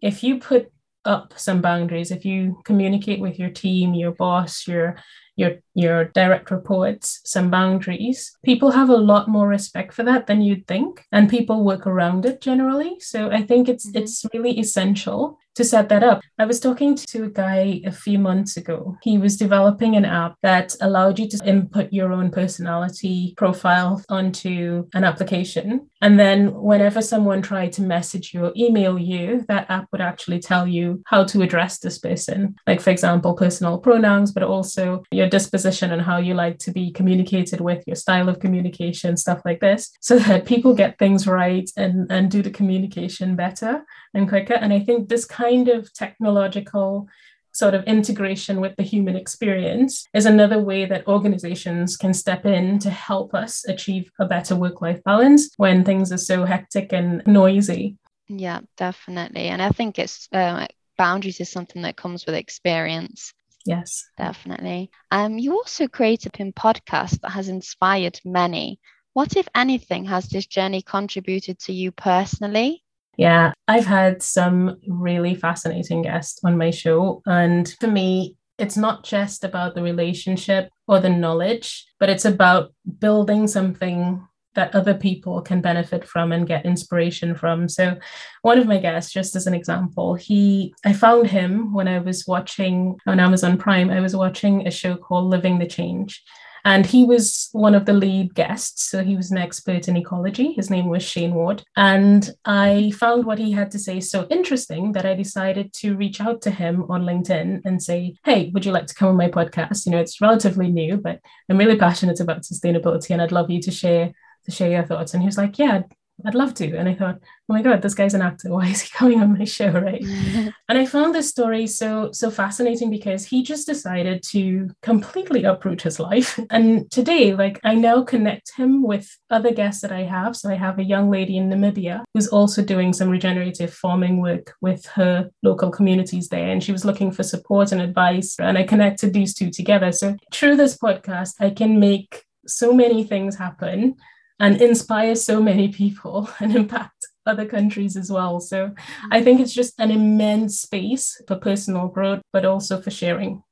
if 0.00 0.22
you 0.22 0.38
put 0.38 0.70
up 1.04 1.34
some 1.36 1.60
boundaries, 1.60 2.12
if 2.12 2.24
you 2.24 2.62
communicate 2.64 3.18
with 3.18 3.36
your 3.36 3.50
team, 3.50 3.92
your 3.92 4.12
boss, 4.12 4.68
your 4.68 4.94
your 5.34 5.56
your 5.74 6.06
direct 6.06 6.50
reports 6.50 7.20
some 7.24 7.50
boundaries 7.50 8.36
people 8.44 8.70
have 8.70 8.88
a 8.88 8.96
lot 8.96 9.28
more 9.28 9.48
respect 9.48 9.92
for 9.92 10.02
that 10.02 10.26
than 10.26 10.40
you'd 10.40 10.66
think 10.66 11.04
and 11.12 11.28
people 11.28 11.64
work 11.64 11.86
around 11.86 12.24
it 12.24 12.40
generally 12.40 12.98
so 13.00 13.30
i 13.30 13.42
think 13.42 13.68
it's 13.68 13.86
mm-hmm. 13.86 13.98
it's 13.98 14.24
really 14.32 14.58
essential 14.58 15.38
to 15.54 15.64
set 15.64 15.88
that 15.88 16.02
up. 16.02 16.20
I 16.38 16.46
was 16.46 16.60
talking 16.60 16.96
to 16.96 17.24
a 17.24 17.30
guy 17.30 17.80
a 17.84 17.92
few 17.92 18.18
months 18.18 18.56
ago. 18.56 18.96
He 19.02 19.18
was 19.18 19.36
developing 19.36 19.94
an 19.94 20.04
app 20.04 20.34
that 20.42 20.74
allowed 20.80 21.18
you 21.18 21.28
to 21.28 21.40
input 21.44 21.92
your 21.92 22.12
own 22.12 22.30
personality 22.30 23.34
profile 23.36 24.02
onto 24.08 24.88
an 24.94 25.04
application. 25.04 25.88
And 26.02 26.18
then 26.18 26.52
whenever 26.54 27.00
someone 27.00 27.40
tried 27.40 27.72
to 27.74 27.82
message 27.82 28.34
you 28.34 28.46
or 28.46 28.52
email 28.56 28.98
you, 28.98 29.44
that 29.48 29.70
app 29.70 29.86
would 29.92 30.00
actually 30.00 30.40
tell 30.40 30.66
you 30.66 31.02
how 31.06 31.24
to 31.24 31.42
address 31.42 31.78
this 31.78 31.98
person. 31.98 32.56
Like, 32.66 32.80
for 32.80 32.90
example, 32.90 33.34
personal 33.34 33.78
pronouns, 33.78 34.32
but 34.32 34.42
also 34.42 35.04
your 35.12 35.28
disposition 35.28 35.63
and 35.64 36.02
how 36.02 36.18
you 36.18 36.34
like 36.34 36.58
to 36.58 36.72
be 36.72 36.92
communicated 36.92 37.60
with, 37.60 37.82
your 37.86 37.96
style 37.96 38.28
of 38.28 38.40
communication, 38.40 39.16
stuff 39.16 39.40
like 39.44 39.60
this, 39.60 39.90
so 40.00 40.18
that 40.18 40.46
people 40.46 40.74
get 40.74 40.98
things 40.98 41.26
right 41.26 41.70
and, 41.76 42.10
and 42.10 42.30
do 42.30 42.42
the 42.42 42.50
communication 42.50 43.36
better 43.36 43.84
and 44.12 44.28
quicker. 44.28 44.54
And 44.54 44.72
I 44.72 44.80
think 44.80 45.08
this 45.08 45.24
kind 45.24 45.68
of 45.68 45.92
technological 45.92 47.08
sort 47.54 47.74
of 47.74 47.84
integration 47.84 48.60
with 48.60 48.74
the 48.76 48.82
human 48.82 49.16
experience 49.16 50.06
is 50.12 50.26
another 50.26 50.58
way 50.58 50.84
that 50.84 51.06
organizations 51.06 51.96
can 51.96 52.12
step 52.12 52.44
in 52.44 52.78
to 52.80 52.90
help 52.90 53.32
us 53.32 53.64
achieve 53.66 54.10
a 54.18 54.26
better 54.26 54.56
work 54.56 54.80
life 54.80 55.02
balance 55.04 55.50
when 55.56 55.84
things 55.84 56.12
are 56.12 56.18
so 56.18 56.44
hectic 56.44 56.92
and 56.92 57.22
noisy. 57.26 57.96
Yeah, 58.28 58.60
definitely. 58.76 59.48
And 59.48 59.62
I 59.62 59.70
think 59.70 59.98
it's 59.98 60.28
uh, 60.32 60.66
boundaries 60.96 61.40
is 61.40 61.50
something 61.50 61.82
that 61.82 61.96
comes 61.96 62.26
with 62.26 62.34
experience. 62.34 63.32
Yes, 63.64 64.04
definitely. 64.18 64.90
Um, 65.10 65.38
you 65.38 65.52
also 65.52 65.88
created 65.88 66.34
a 66.34 66.36
pin 66.36 66.52
podcast 66.52 67.20
that 67.20 67.30
has 67.30 67.48
inspired 67.48 68.20
many. 68.24 68.78
What, 69.14 69.36
if 69.36 69.48
anything, 69.54 70.04
has 70.06 70.28
this 70.28 70.46
journey 70.46 70.82
contributed 70.82 71.58
to 71.60 71.72
you 71.72 71.92
personally? 71.92 72.82
Yeah, 73.16 73.52
I've 73.68 73.86
had 73.86 74.22
some 74.22 74.78
really 74.88 75.34
fascinating 75.34 76.02
guests 76.02 76.40
on 76.44 76.58
my 76.58 76.70
show. 76.70 77.22
And 77.26 77.72
for 77.80 77.86
me, 77.86 78.36
it's 78.58 78.76
not 78.76 79.04
just 79.04 79.44
about 79.44 79.74
the 79.74 79.82
relationship 79.82 80.68
or 80.86 81.00
the 81.00 81.10
knowledge, 81.10 81.86
but 81.98 82.10
it's 82.10 82.24
about 82.24 82.72
building 82.98 83.46
something 83.46 84.26
that 84.54 84.74
other 84.74 84.94
people 84.94 85.40
can 85.42 85.60
benefit 85.60 86.06
from 86.06 86.32
and 86.32 86.46
get 86.46 86.64
inspiration 86.64 87.34
from. 87.34 87.68
So, 87.68 87.96
one 88.42 88.58
of 88.58 88.66
my 88.66 88.78
guests, 88.78 89.12
just 89.12 89.36
as 89.36 89.46
an 89.46 89.54
example, 89.54 90.14
he 90.14 90.74
I 90.84 90.92
found 90.92 91.28
him 91.28 91.72
when 91.72 91.88
I 91.88 91.98
was 91.98 92.26
watching 92.26 92.98
on 93.06 93.20
Amazon 93.20 93.58
Prime. 93.58 93.90
I 93.90 94.00
was 94.00 94.16
watching 94.16 94.66
a 94.66 94.70
show 94.70 94.96
called 94.96 95.30
Living 95.30 95.58
the 95.58 95.66
Change. 95.66 96.22
And 96.66 96.86
he 96.86 97.04
was 97.04 97.50
one 97.52 97.74
of 97.74 97.84
the 97.84 97.92
lead 97.92 98.34
guests. 98.34 98.84
So 98.90 99.04
he 99.04 99.16
was 99.16 99.30
an 99.30 99.36
expert 99.36 99.86
in 99.86 99.96
ecology. 99.98 100.52
His 100.52 100.70
name 100.70 100.88
was 100.88 101.02
Shane 101.02 101.34
Ward. 101.34 101.62
And 101.76 102.30
I 102.46 102.92
found 102.98 103.26
what 103.26 103.38
he 103.38 103.52
had 103.52 103.70
to 103.72 103.78
say 103.78 104.00
so 104.00 104.26
interesting 104.30 104.92
that 104.92 105.04
I 105.04 105.14
decided 105.14 105.74
to 105.74 105.94
reach 105.94 106.22
out 106.22 106.40
to 106.42 106.50
him 106.50 106.90
on 106.90 107.02
LinkedIn 107.02 107.60
and 107.66 107.82
say, 107.82 108.16
Hey, 108.24 108.50
would 108.54 108.64
you 108.64 108.72
like 108.72 108.86
to 108.86 108.94
come 108.94 109.08
on 109.08 109.16
my 109.16 109.28
podcast? 109.28 109.84
You 109.84 109.92
know, 109.92 110.00
it's 110.00 110.22
relatively 110.22 110.70
new, 110.70 110.96
but 110.96 111.20
I'm 111.50 111.58
really 111.58 111.76
passionate 111.76 112.20
about 112.20 112.42
sustainability 112.42 113.10
and 113.10 113.20
I'd 113.20 113.32
love 113.32 113.50
you 113.50 113.60
to 113.60 113.70
share 113.70 114.12
to 114.44 114.50
share 114.50 114.70
your 114.70 114.84
thoughts. 114.84 115.14
And 115.14 115.22
he 115.22 115.26
was 115.26 115.38
like, 115.38 115.58
Yeah, 115.58 115.82
I'd 116.24 116.34
love 116.34 116.54
to. 116.54 116.76
And 116.76 116.88
I 116.88 116.94
thought, 116.94 117.18
oh 117.20 117.52
my 117.52 117.60
God, 117.60 117.82
this 117.82 117.94
guy's 117.94 118.14
an 118.14 118.22
actor. 118.22 118.48
Why 118.52 118.68
is 118.68 118.82
he 118.82 118.90
coming 118.90 119.20
on 119.20 119.36
my 119.36 119.44
show? 119.44 119.70
Right. 119.70 120.02
and 120.68 120.78
I 120.78 120.86
found 120.86 121.14
this 121.14 121.28
story 121.28 121.66
so, 121.66 122.10
so 122.12 122.30
fascinating 122.30 122.90
because 122.90 123.26
he 123.26 123.42
just 123.42 123.66
decided 123.66 124.22
to 124.30 124.70
completely 124.82 125.44
uproot 125.44 125.82
his 125.82 125.98
life. 125.98 126.38
And 126.50 126.88
today, 126.90 127.34
like 127.34 127.58
I 127.64 127.74
now 127.74 128.04
connect 128.04 128.52
him 128.56 128.82
with 128.82 129.18
other 129.28 129.52
guests 129.52 129.82
that 129.82 129.90
I 129.90 130.02
have. 130.02 130.36
So 130.36 130.48
I 130.48 130.54
have 130.54 130.78
a 130.78 130.84
young 130.84 131.10
lady 131.10 131.36
in 131.36 131.50
Namibia 131.50 132.04
who's 132.14 132.28
also 132.28 132.62
doing 132.62 132.92
some 132.92 133.10
regenerative 133.10 133.74
farming 133.74 134.20
work 134.20 134.54
with 134.60 134.86
her 134.86 135.30
local 135.42 135.70
communities 135.70 136.28
there. 136.28 136.48
And 136.48 136.62
she 136.62 136.70
was 136.70 136.84
looking 136.84 137.10
for 137.10 137.24
support 137.24 137.72
and 137.72 137.80
advice. 137.80 138.36
And 138.38 138.56
I 138.56 138.62
connected 138.62 139.12
these 139.12 139.34
two 139.34 139.50
together. 139.50 139.90
So 139.90 140.16
through 140.32 140.56
this 140.56 140.78
podcast, 140.78 141.34
I 141.40 141.50
can 141.50 141.80
make 141.80 142.22
so 142.46 142.72
many 142.72 143.02
things 143.02 143.36
happen 143.36 143.96
and 144.40 144.60
inspire 144.60 145.14
so 145.14 145.42
many 145.42 145.68
people 145.68 146.28
and 146.40 146.54
impact 146.54 147.06
other 147.26 147.46
countries 147.46 147.96
as 147.96 148.10
well. 148.10 148.40
So 148.40 148.74
I 149.10 149.22
think 149.22 149.40
it's 149.40 149.54
just 149.54 149.78
an 149.78 149.90
immense 149.90 150.60
space 150.60 151.20
for 151.26 151.36
personal 151.36 151.88
growth, 151.88 152.22
but 152.32 152.44
also 152.44 152.80
for 152.80 152.90
sharing. 152.90 153.42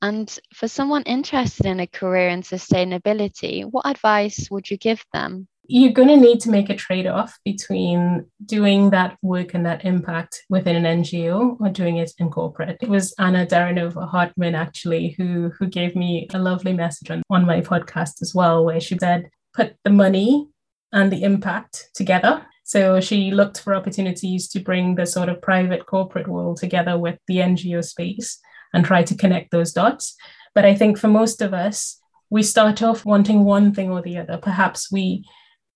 And 0.00 0.36
for 0.54 0.68
someone 0.68 1.02
interested 1.04 1.66
in 1.66 1.80
a 1.80 1.86
career 1.86 2.28
in 2.28 2.42
sustainability, 2.42 3.64
what 3.68 3.86
advice 3.86 4.48
would 4.50 4.70
you 4.70 4.76
give 4.76 5.04
them? 5.12 5.48
you're 5.70 5.92
going 5.92 6.08
to 6.08 6.16
need 6.16 6.40
to 6.40 6.50
make 6.50 6.70
a 6.70 6.74
trade 6.74 7.06
off 7.06 7.38
between 7.44 8.24
doing 8.46 8.88
that 8.88 9.18
work 9.20 9.52
and 9.52 9.66
that 9.66 9.84
impact 9.84 10.42
within 10.48 10.82
an 10.82 11.02
NGO 11.02 11.58
or 11.60 11.68
doing 11.68 11.98
it 11.98 12.10
in 12.18 12.30
corporate. 12.30 12.78
It 12.80 12.88
was 12.88 13.14
Anna 13.18 13.46
Daranova 13.46 14.08
Hartman 14.08 14.54
actually 14.54 15.14
who, 15.18 15.52
who 15.58 15.66
gave 15.66 15.94
me 15.94 16.26
a 16.32 16.38
lovely 16.38 16.72
message 16.72 17.10
on, 17.10 17.22
on 17.28 17.44
my 17.44 17.60
podcast 17.60 18.22
as 18.22 18.34
well, 18.34 18.64
where 18.64 18.80
she 18.80 18.96
said, 18.98 19.28
put 19.58 19.74
the 19.82 19.90
money 19.90 20.48
and 20.92 21.12
the 21.12 21.24
impact 21.24 21.90
together. 21.94 22.46
So 22.62 23.00
she 23.00 23.32
looked 23.32 23.60
for 23.60 23.74
opportunities 23.74 24.48
to 24.50 24.60
bring 24.60 24.94
the 24.94 25.06
sort 25.06 25.28
of 25.28 25.42
private 25.42 25.86
corporate 25.86 26.28
world 26.28 26.58
together 26.58 26.96
with 26.96 27.18
the 27.26 27.38
NGO 27.38 27.84
space 27.84 28.38
and 28.72 28.84
try 28.84 29.02
to 29.02 29.16
connect 29.16 29.50
those 29.50 29.72
dots. 29.72 30.14
But 30.54 30.64
I 30.64 30.74
think 30.74 30.96
for 30.96 31.08
most 31.08 31.42
of 31.42 31.52
us, 31.52 32.00
we 32.30 32.42
start 32.42 32.82
off 32.82 33.04
wanting 33.04 33.44
one 33.44 33.74
thing 33.74 33.90
or 33.90 34.02
the 34.02 34.18
other. 34.18 34.38
Perhaps 34.38 34.92
we 34.92 35.24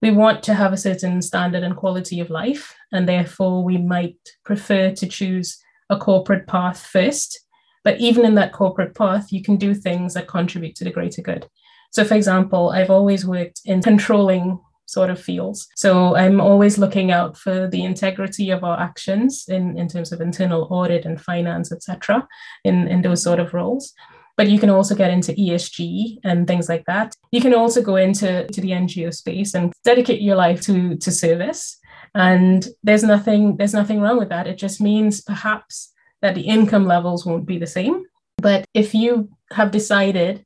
we 0.03 0.11
want 0.11 0.43
to 0.43 0.55
have 0.55 0.73
a 0.73 0.85
certain 0.89 1.23
standard 1.23 1.63
and 1.63 1.77
quality 1.77 2.19
of 2.19 2.29
life, 2.29 2.75
and 2.91 3.09
therefore 3.09 3.63
we 3.63 3.79
might 3.79 4.19
prefer 4.45 4.91
to 4.91 5.07
choose 5.07 5.59
a 5.91 5.97
corporate 5.97 6.49
path 6.49 6.81
first. 6.85 7.41
But 7.85 8.01
even 8.01 8.25
in 8.25 8.35
that 8.35 8.53
corporate 8.53 8.97
path, 8.97 9.33
you 9.33 9.43
can 9.43 9.57
do 9.57 9.75
things 9.75 10.15
that 10.15 10.27
contribute 10.27 10.75
to 10.77 10.85
the 10.85 10.91
greater 10.91 11.23
good. 11.23 11.47
So, 11.93 12.05
for 12.05 12.15
example, 12.15 12.71
I've 12.71 12.91
always 12.91 13.25
worked 13.25 13.61
in 13.65 13.83
controlling 13.83 14.61
sort 14.87 15.09
of 15.09 15.21
fields. 15.21 15.69
So 15.77 16.17
I'm 16.17 16.41
always 16.41 16.77
looking 16.77 17.13
out 17.13 17.37
for 17.39 17.67
the 17.67 17.83
integrity 17.83 18.51
of 18.51 18.63
our 18.63 18.79
actions 18.79 19.47
in, 19.49 19.79
in 19.79 19.89
terms 19.89 20.13
of 20.13 20.21
internal 20.21 20.69
audit 20.71 21.07
and 21.07 21.19
finance, 21.19 21.73
etc., 21.73 22.27
in, 22.65 22.89
in 22.89 23.01
those 23.01 23.23
sort 23.23 23.41
of 23.41 23.55
roles 23.55 23.95
but 24.37 24.49
you 24.49 24.59
can 24.59 24.71
also 24.71 24.95
get 24.95 25.11
into 25.11 25.33
ESG 25.33 26.19
and 26.25 26.47
things 26.47 26.69
like 26.69 26.85
that. 26.87 27.15
You 27.31 27.41
can 27.41 27.55
also 27.55 27.83
go 27.83 27.97
into 27.97 28.47
to 28.47 28.61
the 28.61 28.71
NGO 28.71 29.13
space 29.15 29.55
and 29.55 29.73
dedicate 29.85 30.21
your 30.21 30.37
life 30.37 30.61
to 30.63 30.97
to 30.97 31.11
service. 31.11 31.79
And 32.15 32.67
there's 32.83 33.05
nothing 33.05 33.57
there's 33.57 33.75
nothing 33.75 34.01
wrong 34.01 34.19
with 34.19 34.31
that. 34.31 34.47
It 34.47 34.57
just 34.57 34.81
means 34.81 35.21
perhaps 35.21 35.93
that 36.23 36.35
the 36.35 36.43
income 36.43 36.87
levels 36.87 37.27
won't 37.27 37.47
be 37.47 37.59
the 37.59 37.67
same. 37.67 38.05
But 38.39 38.65
if 38.75 38.95
you 38.95 39.29
have 39.53 39.71
decided 39.71 40.45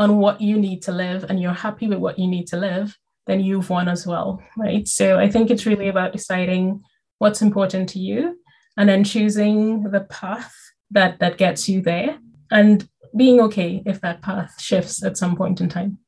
on 0.00 0.16
what 0.16 0.40
you 0.40 0.58
need 0.58 0.80
to 0.80 0.92
live 0.92 1.26
and 1.28 1.38
you're 1.42 1.52
happy 1.52 1.86
with 1.86 1.98
what 1.98 2.18
you 2.18 2.26
need 2.26 2.46
to 2.46 2.56
live, 2.56 2.96
then 3.26 3.38
you've 3.38 3.68
won 3.68 3.86
as 3.86 4.06
well, 4.06 4.42
right? 4.56 4.88
So 4.88 5.18
I 5.18 5.28
think 5.28 5.50
it's 5.50 5.66
really 5.66 5.88
about 5.88 6.14
deciding 6.14 6.80
what's 7.18 7.42
important 7.42 7.90
to 7.90 7.98
you 7.98 8.38
and 8.78 8.88
then 8.88 9.04
choosing 9.04 9.82
the 9.82 10.00
path 10.00 10.54
that 10.90 11.18
that 11.18 11.36
gets 11.36 11.68
you 11.68 11.82
there. 11.82 12.18
And 12.50 12.88
being 13.14 13.40
okay 13.42 13.82
if 13.84 14.00
that 14.00 14.22
path 14.22 14.54
shifts 14.58 15.04
at 15.04 15.18
some 15.18 15.36
point 15.36 15.60
in 15.60 15.68
time. 15.68 15.98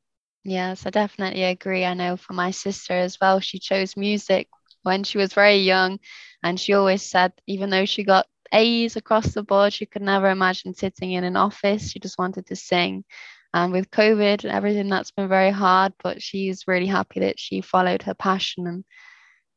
Yes, 0.43 0.87
I 0.87 0.89
definitely 0.89 1.43
agree. 1.43 1.85
I 1.85 1.93
know 1.93 2.17
for 2.17 2.33
my 2.33 2.49
sister 2.49 2.93
as 2.93 3.19
well, 3.21 3.41
she 3.41 3.59
chose 3.59 3.95
music 3.95 4.47
when 4.81 5.03
she 5.03 5.19
was 5.19 5.33
very 5.33 5.57
young. 5.57 5.99
And 6.41 6.59
she 6.59 6.73
always 6.73 7.03
said, 7.03 7.31
even 7.45 7.69
though 7.69 7.85
she 7.85 8.03
got 8.03 8.25
A's 8.51 8.95
across 8.95 9.35
the 9.35 9.43
board, 9.43 9.71
she 9.71 9.85
could 9.85 10.01
never 10.01 10.31
imagine 10.31 10.73
sitting 10.73 11.11
in 11.11 11.23
an 11.23 11.37
office. 11.37 11.91
She 11.91 11.99
just 11.99 12.17
wanted 12.17 12.47
to 12.47 12.55
sing. 12.55 13.05
And 13.53 13.71
with 13.71 13.91
COVID, 13.91 14.43
and 14.43 14.51
everything 14.51 14.89
that's 14.89 15.11
been 15.11 15.29
very 15.29 15.51
hard, 15.51 15.93
but 16.03 16.21
she's 16.21 16.67
really 16.67 16.87
happy 16.87 17.19
that 17.19 17.39
she 17.39 17.61
followed 17.61 18.01
her 18.03 18.15
passion. 18.15 18.65
And 18.65 18.83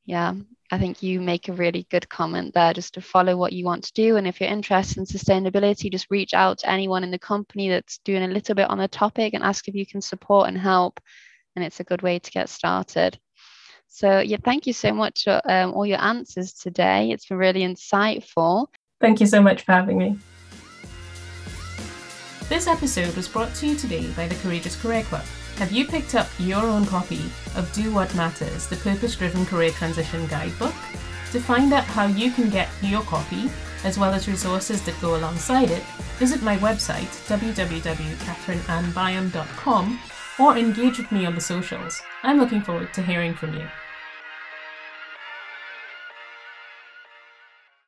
yeah, 0.04 0.34
I 0.70 0.78
think 0.78 1.02
you 1.02 1.20
make 1.20 1.48
a 1.48 1.52
really 1.52 1.86
good 1.90 2.08
comment 2.08 2.52
there 2.52 2.74
just 2.74 2.94
to 2.94 3.00
follow 3.00 3.36
what 3.36 3.52
you 3.52 3.64
want 3.64 3.84
to 3.84 3.92
do. 3.94 4.16
And 4.16 4.26
if 4.26 4.40
you're 4.40 4.50
interested 4.50 4.98
in 4.98 5.06
sustainability, 5.06 5.90
just 5.90 6.10
reach 6.10 6.34
out 6.34 6.58
to 6.58 6.70
anyone 6.70 7.04
in 7.04 7.10
the 7.10 7.18
company 7.18 7.70
that's 7.70 7.98
doing 8.04 8.22
a 8.22 8.28
little 8.28 8.54
bit 8.54 8.68
on 8.68 8.78
the 8.78 8.88
topic 8.88 9.32
and 9.32 9.42
ask 9.42 9.66
if 9.66 9.74
you 9.74 9.86
can 9.86 10.02
support 10.02 10.48
and 10.48 10.58
help. 10.58 11.00
And 11.54 11.64
it's 11.64 11.80
a 11.80 11.84
good 11.84 12.02
way 12.02 12.18
to 12.18 12.30
get 12.30 12.50
started. 12.50 13.18
So, 13.88 14.20
yeah, 14.20 14.36
thank 14.44 14.66
you 14.66 14.74
so 14.74 14.92
much 14.92 15.24
for 15.24 15.40
um, 15.48 15.72
all 15.72 15.86
your 15.86 16.02
answers 16.02 16.52
today. 16.52 17.12
It's 17.12 17.26
been 17.26 17.38
really 17.38 17.62
insightful. 17.62 18.66
Thank 19.00 19.20
you 19.20 19.26
so 19.26 19.40
much 19.40 19.62
for 19.62 19.72
having 19.72 19.96
me. 19.96 20.18
This 22.48 22.68
episode 22.68 23.16
was 23.16 23.26
brought 23.26 23.52
to 23.56 23.66
you 23.66 23.74
today 23.74 24.06
by 24.12 24.28
the 24.28 24.36
Courageous 24.36 24.80
Career 24.80 25.02
Club. 25.02 25.24
Have 25.56 25.72
you 25.72 25.84
picked 25.84 26.14
up 26.14 26.28
your 26.38 26.62
own 26.62 26.86
copy 26.86 27.24
of 27.56 27.68
Do 27.72 27.92
What 27.92 28.14
Matters, 28.14 28.68
the 28.68 28.76
purpose 28.76 29.16
driven 29.16 29.44
career 29.44 29.70
transition 29.70 30.28
guidebook? 30.28 30.72
To 31.32 31.40
find 31.40 31.72
out 31.72 31.82
how 31.82 32.06
you 32.06 32.30
can 32.30 32.48
get 32.48 32.68
your 32.80 33.02
copy, 33.02 33.50
as 33.82 33.98
well 33.98 34.14
as 34.14 34.28
resources 34.28 34.80
that 34.82 35.00
go 35.00 35.16
alongside 35.16 35.72
it, 35.72 35.82
visit 36.20 36.40
my 36.40 36.56
website 36.58 37.10
www.catherineannbyam.com 37.26 40.00
or 40.38 40.56
engage 40.56 40.98
with 40.98 41.10
me 41.10 41.26
on 41.26 41.34
the 41.34 41.40
socials. 41.40 42.00
I'm 42.22 42.38
looking 42.38 42.60
forward 42.60 42.94
to 42.94 43.02
hearing 43.02 43.34
from 43.34 43.54
you. 43.54 43.66